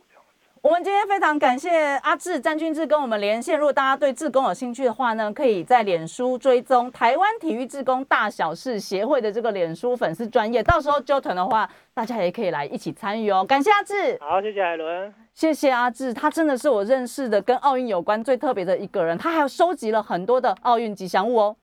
[0.64, 1.70] 我们今天非常感谢
[2.02, 3.58] 阿志詹君志跟我们连线。
[3.58, 13.44] 如果大家对志工有兴趣的话呢，可以在脸书追踪台湾体育志工大小事协会的这个脸书粉丝专业，到时候揪团的话，大家也可以来一起参与哦。
[13.44, 21.56] 感谢阿志，好，谢谢海伦，谢谢阿志，他真的是我认识的跟奥运有关最特别的一个人，他还收集了很多的奥运吉祥物哦。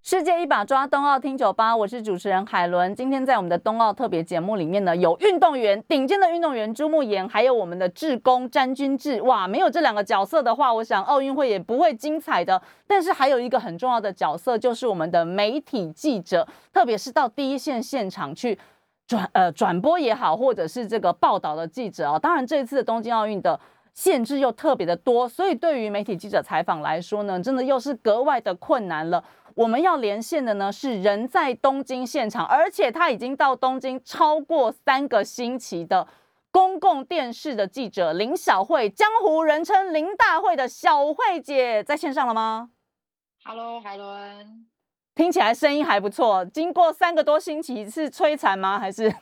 [0.00, 2.94] 世界一把抓，冬奥听酒吧，我是主持人海伦。
[2.94, 9.20] 今天在我们的冬奥特别节目里面呢，有运动员，顶尖的运动员朱慕言，还有我们的志工詹君志。
[9.22, 12.62] 哇，没有这两个角色的话，我想奥运会也不会精彩的。
[12.86, 18.56] 但是还有一个很重要的角色，就是我们的媒体记者，特别是到第一线现场去
[19.06, 22.18] 转呃转播也好，或者是这个报道的记者啊。
[22.18, 23.58] 当然，这一次的东京奥运的
[23.92, 29.22] 限制又特别的多，所以对于媒体记者采访来说呢，真的又是格外的困难了。
[29.58, 36.06] 我们要连线的呢是人在东京现场，而且他已经到东京超过三个星期的
[36.52, 42.70] 公共电视的记者林小慧，江湖人称林大会的小慧姐在线上了吗
[43.42, 44.68] ？Hello，海伦，
[45.16, 46.44] 听起来声音还不错。
[46.44, 48.78] 经过三个多星期是摧残吗？
[48.78, 49.12] 还是？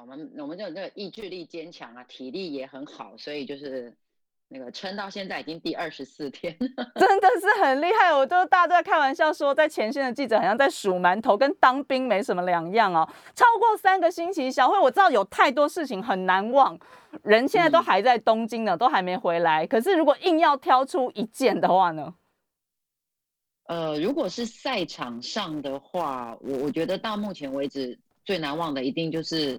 [0.00, 3.94] 我们我们就那个意志力坚强啊，体力也很好，所以就是。
[4.56, 6.56] 那个撑到现在已经第二十四天，
[6.94, 8.14] 真的是很厉害。
[8.14, 13.04] 我都大家都在开玩笑说，在前线的记者好像在数馒头，跟当兵没什么两样哦。
[13.34, 16.78] 超过三个星期，小慧我知道有太多事情很难忘，
[17.24, 19.66] 人现在都还在东京呢，都还没回来。
[19.66, 22.14] 可是如果硬要挑出一件的话呢？
[23.64, 29.58] 呃，如果是赛场上的话，我我觉得到目前为止最难忘的一定就是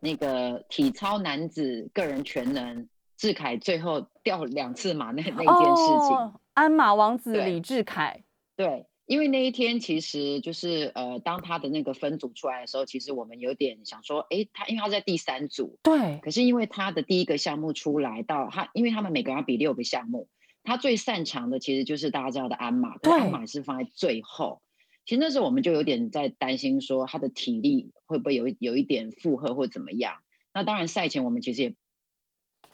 [0.00, 2.88] 那个体操男子个人全能。
[3.22, 8.24] 志凯最后掉两次马那那件事情，鞍马王子李志凯，
[8.56, 20.26] 对，因为那一天其实就是呃，当他的那个分组出来的时候，其实我们有点想说，哎，他因为他在第三组，对，可是因为他的第一个项目出来到他，因为他们每个人要比六个项目，
[20.64, 24.62] 他最擅长的其实就是大家知道的鞍马，对，鞍马是放在最后，
[25.06, 30.16] 其实那时候我们就有点在担心说他的体力会不会有有一点负荷或怎么样，
[30.52, 31.76] 那当然赛前我们其实也。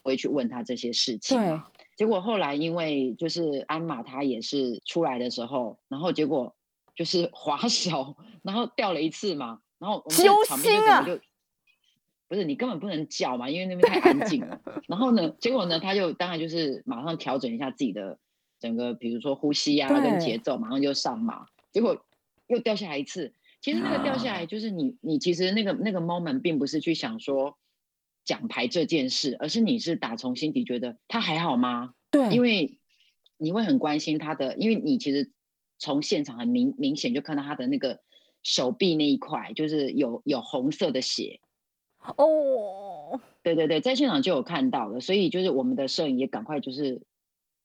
[0.03, 1.61] 会去问他这些事情，对。
[1.95, 6.55] 结果后来因为就是鞍马他也是出来的时候，然后结果
[6.95, 11.19] 就是滑 手，然后掉了一次嘛，然后我们场边就
[12.29, 14.61] 不是你根本不能叫嘛，因为那边太安静了。
[14.87, 18.17] 然后呢，结果呢，他就当然就是马上调整一下自己的
[18.61, 21.47] 整个，比如说呼吸啊跟节奏，马上就上马。
[21.73, 22.05] 结果
[22.47, 23.33] 又掉下来一次。
[23.61, 27.57] 其实那个掉下来就是你你其实那个那个 moment 并不是去想说。
[28.29, 31.95] 奖牌这件事，而是你是打从心底觉得他还好吗？
[32.11, 32.77] 对，因为
[33.37, 35.31] 你会很关心他的，因为你其实
[35.79, 38.01] 从现场很明明显就看到他的那个
[38.43, 41.39] 手臂那一块，就是有有红色的血。
[42.17, 47.01] 哦，对对对，在现场就有看到了，所以就是我们的摄影也赶快就是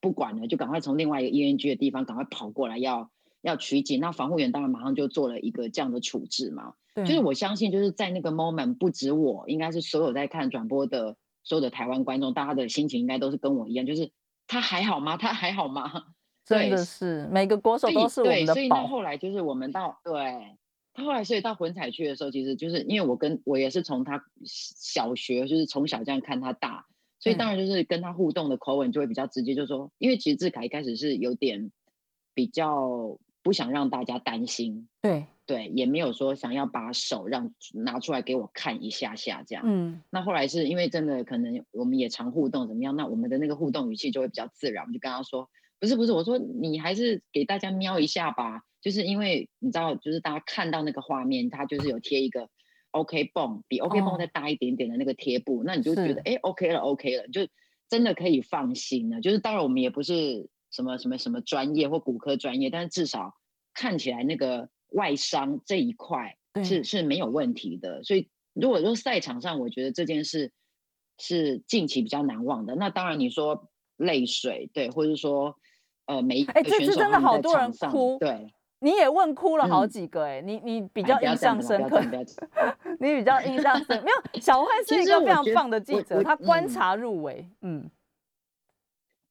[0.00, 3.10] 不管了，就赶快从另外一个 E N G 的地方赶快跑过来要
[3.44, 4.00] 要取景。
[4.00, 6.74] 那防护员当然马上就做了一个这样的处置嘛。
[6.96, 14.12] 就是我相信，就是在那个 moment，不止我，应该是所有在看转播的所有的台湾观众，大家的心情应该都是跟我一样，就是
[14.46, 15.16] 他还好吗？
[15.16, 15.90] 他还好吗？
[16.46, 20.56] 真的是每个国手都是我们的所以那后来就是我们到对
[20.92, 26.86] 他后来，所以到混彩区的时候，其实就是因为我跟我也是从他小学就是从小这样看他大，
[27.18, 31.72] 所以当然就是跟他互动的口吻就会比较直接，就说因为其实志凯一开始是有点
[32.34, 35.26] 比较不想让大家担心，对。
[35.46, 39.62] 对，也没有说想要把手让拿出来给我看一下下这样。
[39.66, 42.96] 嗯，那后来是因为真的可能我们也常互动怎么样？
[42.96, 52.48] 那我们的那个互动语气就会比较自然，我就跟他说：“不是不是，我说你还是给大家瞄一下吧。”就是因为你知道，就是大家看到那个画面，他就是有贴一个
[52.92, 57.46] OK 泵，比 OK 泵再大一点点的那个贴布，那你就觉得哎 OK 了 OK 了，就
[57.90, 59.20] 真的可以放心了。
[59.20, 63.34] 就是当然我们也不是什么什么什么专业或骨科专业，但是至少
[63.72, 64.68] 看起来那个。
[64.94, 70.52] 外伤这一块是是没有问题的，所以如果说赛场上，我觉得这件事
[71.18, 72.76] 是近期比较难忘的。
[72.76, 75.56] 那当然你说泪水，对，或者说
[76.06, 82.00] 呃，每一个选手真的好多人哭，对，你也问哭了好几个，哎，你你比较印象深刻，
[83.00, 87.90] 你比较印象深，没有小慧是一个非常棒的记者，他观察入围，嗯，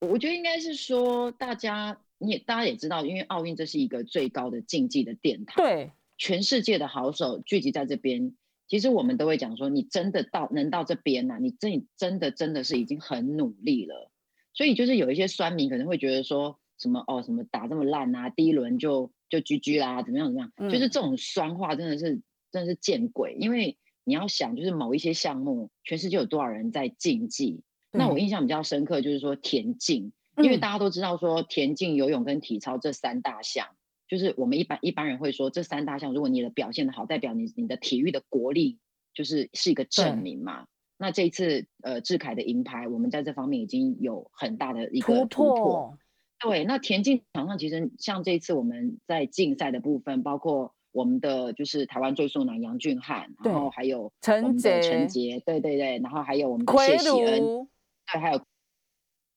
[0.04, 2.00] 我觉得应该是说大家。
[2.20, 8.34] 你也大家也知道，因为奥运这是一个最高的竞技的殿堂，对，全世界的好手聚集在这边。
[8.66, 14.10] 其实我们都会讲说，你真的到能到这边呢，你真真的真的是已经很努力了。
[14.54, 20.72] 所以就是有一些酸民可能会觉得说什么哦，什么打这么烂啊，第一轮就就 GG 啦，怎么样怎么样？
[20.72, 22.22] 就是这种酸话真的是
[22.54, 23.36] 真的是见鬼。
[23.38, 27.64] 因为你要想，就是某一些项目，全世界有多少人在竞技？
[27.94, 33.68] 那我印象比较深刻就是说田径，因为大家都知道说田径、游泳跟体操这三大项，
[34.08, 38.80] 就是我们一般一般人会说这三大项，如果你的表现的好，代表你你的体育的国力
[39.14, 40.66] 就是是一个证明嘛。
[40.98, 45.98] 那这一次呃志凯的银牌，我们在这方面已经有很大的一个突破。
[46.40, 57.68] 对，那田径场上其实像这一次我们在竞赛的部分，包括我们的就是台湾最速男杨俊翰，然后还有陈杰，陈杰，对对对，然后还有我们的谢喜恩，对，
[58.06, 58.46] 还有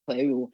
[0.04, 0.52] 奎如。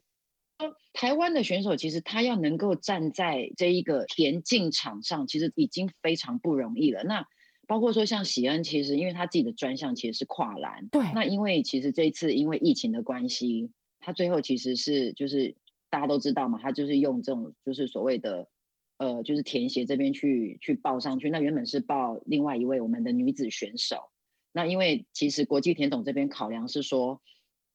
[0.92, 7.02] 台湾的选手其实他要能够站在这一个田径场上，其实已经非常不容易了。
[7.04, 7.26] 那
[7.66, 11.02] 包括说像喜恩，其实因为他自己的专项其实是跨栏，对。
[11.14, 15.56] 那因为其实这一次因为疫情的关系，他最后其实是就是。
[15.92, 18.48] 大家都知道嘛，他就是用这种就是所谓的，
[18.96, 21.28] 呃，就是田协这边去去报上去。
[21.28, 24.08] 那原本是报另外一位我们的女子选手。
[24.52, 27.20] 那因为其实国际田总这边考量是说，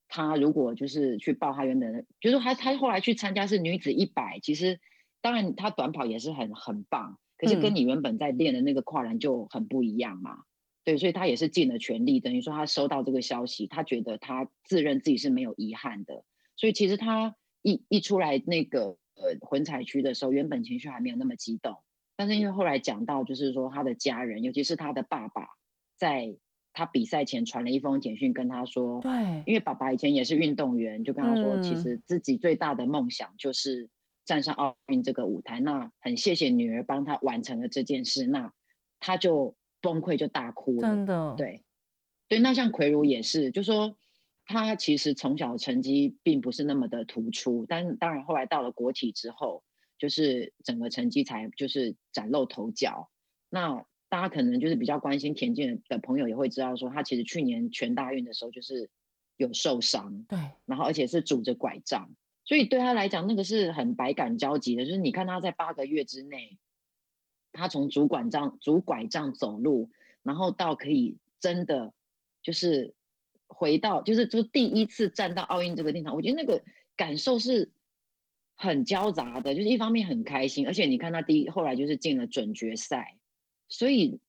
[0.07, 4.79] 他如果就是去报他原本的，就是他他后来去参加是女子一百，其实
[5.21, 10.43] 当然他短跑也是很很棒，可是跟你原本在练的那个跨栏就很不一样嘛。
[10.83, 16.23] 对，所以他也是尽了全力，等于说他收到这个消息，他觉得他自认自己是没有遗憾的。
[16.55, 17.35] 所以其实他。
[17.63, 21.75] 一一出来那个呃混采区的时候，原本情绪还没有那么激动，
[22.15, 25.49] 但是因为后来讲到，就是说他的家人，尤其是他的爸爸，
[25.97, 26.37] 在
[26.78, 29.11] 他比赛前传了一封简讯跟他说，对，
[29.47, 33.89] 因为爸爸以前也是运动员，就跟他说，其实自己最大的梦想就是
[34.25, 38.53] 站上奥运这个舞台，那很谢谢女儿帮他完成了这件事，那
[38.99, 41.63] 他就崩溃就大哭了，真的，对，
[42.28, 43.97] 对，那像奎如也是，就说。
[44.49, 49.61] 他其实从小成绩并不是那么的突出，但当然后来到了国体之后，
[49.97, 53.09] 就是整个成绩才就是崭露头角。
[53.49, 58.89] 那大家可能就是比较关心田径的朋友也会知道，说他其实去年全大运的时候就是
[59.37, 62.09] 有受伤，对，然后而且是拄着拐杖，
[62.43, 64.85] 所以对他来讲那个是很百感交集的。
[64.85, 66.57] 就是你看他在八个月之内，
[67.51, 69.89] 他从拄拐杖、拄拐杖走路，
[70.23, 71.93] 然后到可以真的
[72.41, 72.93] 就是。
[73.49, 76.61] 回到就是就第一次站到奥运这个殿堂，我觉得那个
[76.97, 77.71] 感受是
[78.55, 83.17] 很交杂的，就是一方面很开心，而且你看他第一后来就是进了准决赛，
[83.70, 84.20] 所以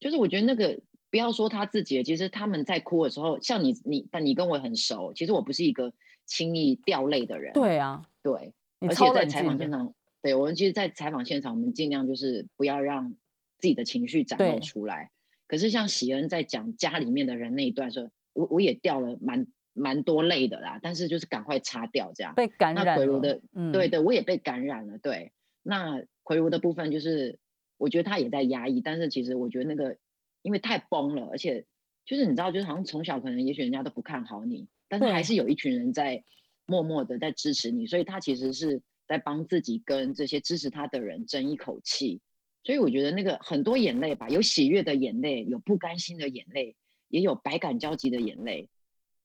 [0.00, 0.80] 就是我觉得那个
[1.10, 5.92] 不要说他自己，其实他们在哭的时候，像你你但你跟我很熟，其实我不是一个
[6.26, 13.10] 轻易掉泪的人，对啊，对，而且在采访现场，对我们其实，在采访现场，我们尽量就是不要让
[13.58, 15.10] 自己的情绪展露出来。
[15.46, 18.10] 可是像喜恩在讲家里面的人那一段时候。
[18.34, 22.34] 我我也掉了蛮蛮多泪的啦，但是就是赶快擦掉这样。
[22.36, 22.84] 被感染。
[22.84, 23.40] 那奎如的，
[23.72, 24.96] 对对，我也被感染了。
[24.98, 25.32] 对，
[25.64, 27.36] 那奎如的部分就是，
[27.78, 29.96] 我觉得他也在压抑，但是其实我觉得那个
[30.42, 31.64] 因为太崩了，而且
[32.04, 36.22] 就是你知道，就是好像从小可能也许人家都不看好你，但是还是有一群人在
[36.66, 42.20] 默默的在支持你，所以他其实是在帮自己跟这些支持他的人争一口气。
[42.64, 46.76] 所以我觉得那个很多眼泪吧，有喜悦的眼泪，有不甘心的眼泪。
[47.10, 48.68] 也有百感交集的眼泪，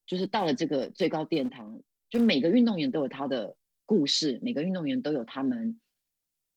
[0.05, 5.81] 就是到了这个最高殿堂，就每个运动员都有他的故事，每个运动员都有他们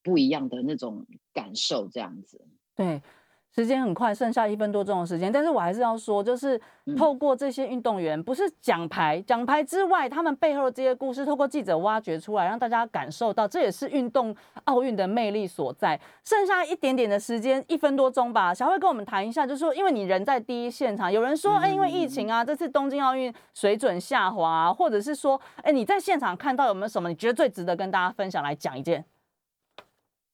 [0.07, 1.05] 不一样的那种
[1.35, 2.41] 感受，这样子。
[2.77, 3.03] 对。
[3.55, 6.61] 时间很快，剩下一分多钟的时间，但是我还是要说，就是
[6.95, 15.99] 透过这些运动员，不是奖牌，奖牌之外，他们背后的这些故事，透过记者挖掘出来，让大家感受到，这也是运动奥运的魅力所在。
[16.23, 29.03] 剩下一点点的时间，一分多钟吧，小慧跟我们谈一下，就是说，因为你人在第一现场，有人说，哎，因为疫情啊，这次东京奥运水准下滑，或者是说，哎，你在现场看到有没有什么你觉得最值得跟大家分享来讲一件？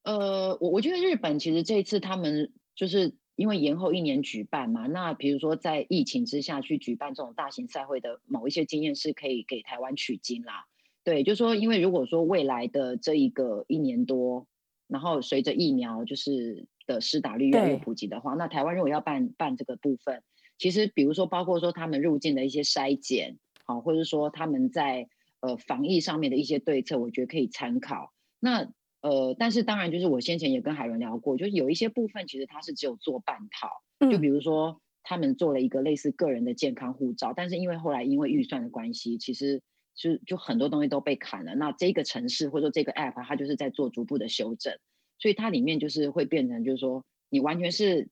[0.02, 2.52] 呃，我我觉得日本其实这一次他们。
[2.74, 10.64] 就是因为延后一年举办嘛，那比如说在疫情之下去举办这种大型赛会的某一些经验是可以给台湾取经啦。
[11.04, 14.46] 对，就说因为如果说未来的这一个一年多，
[14.88, 20.22] 然后随着疫苗就是的施打率越来越普及的话，那台湾如果要办办这个部分，
[20.56, 23.36] 其实比如说包括说他们入境的一些筛检，
[23.66, 25.08] 好，或者说他们在
[25.40, 28.14] 呃防疫上面的一些对策，我觉得可以参考。
[28.40, 28.72] 那
[29.02, 33.68] 呃，但是当然，就是我先前也跟海伦聊过，就是有一些部分其实他是只有做半套，
[34.08, 39.60] 就比如说他们做了一个类似个人的健康护照，但是因为后来因为预算的关系，其实
[39.96, 41.56] 就就很多东西都被砍了。
[41.56, 44.78] 那这个城市或者说这个 app，它就是在做逐步的修正，
[45.18, 48.08] 所以它里面就是会变成就是说你完全是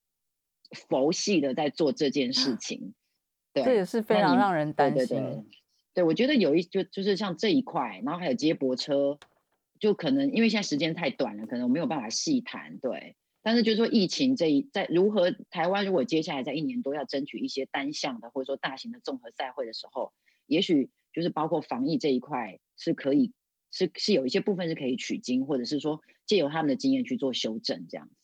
[0.72, 2.94] 佛系的在做这件事 情，
[3.52, 5.46] 对，这也是非常让人担心。
[5.94, 9.16] 对，我觉得有一就就是像这一块，然后还有接驳车。
[9.80, 12.78] 就可能因为现在时间太短了，可能我没有办法细谈。
[12.78, 20.12] 对，但是就是说疫情这一在如何台湾如果接下来在一年多要争取一些单项的或者说大型的综合赛会的时候，
[20.46, 23.32] 也许就是包括防疫这一块是可以
[23.72, 28.19] 是是有一些部分是可以取经，或者是说借由他们的经验去做修正这样子。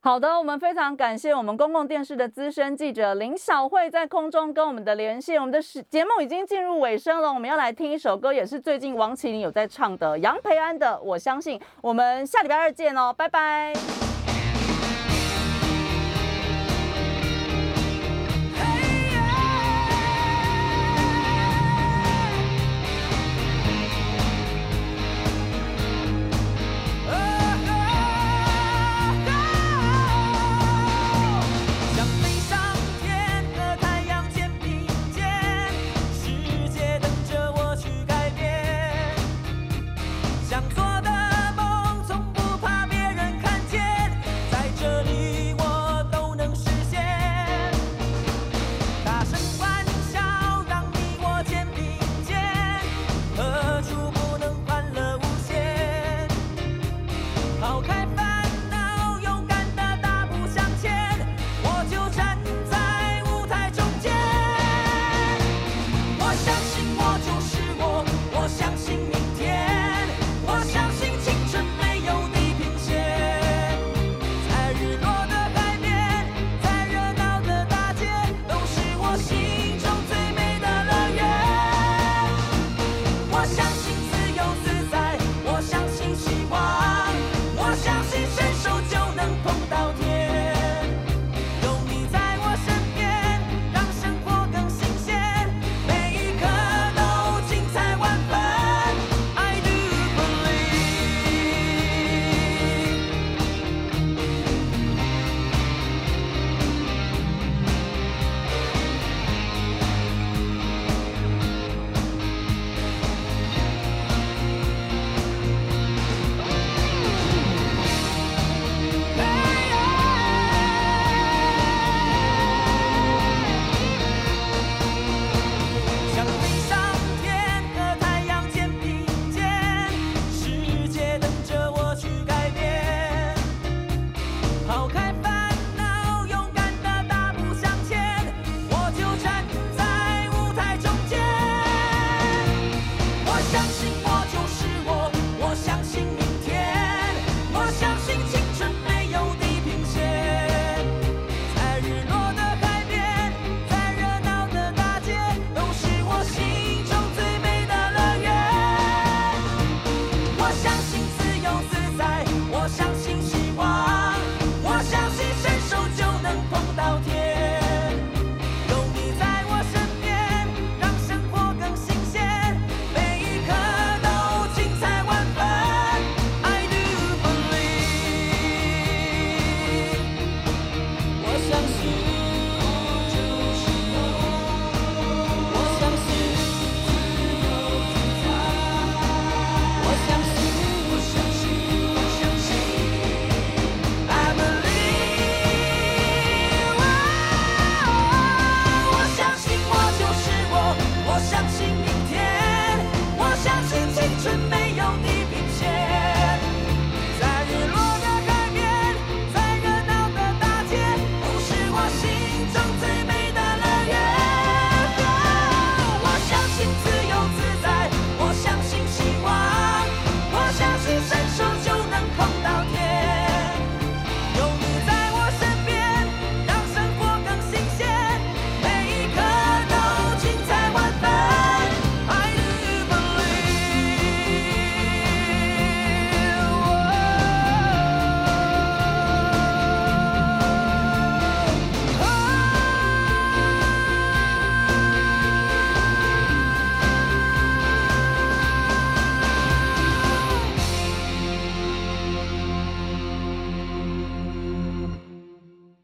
[0.00, 5.40] 好的，我们非常感谢我们公共电视的资深记者林小慧在空中跟我们的连线。
[5.40, 11.58] 我们的时节目已经进入尾声了，我们要来听一首歌，也是最近王麒麟有在唱的杨培安的《我相信》。
[11.82, 14.17] 我们下礼拜二见哦，拜拜。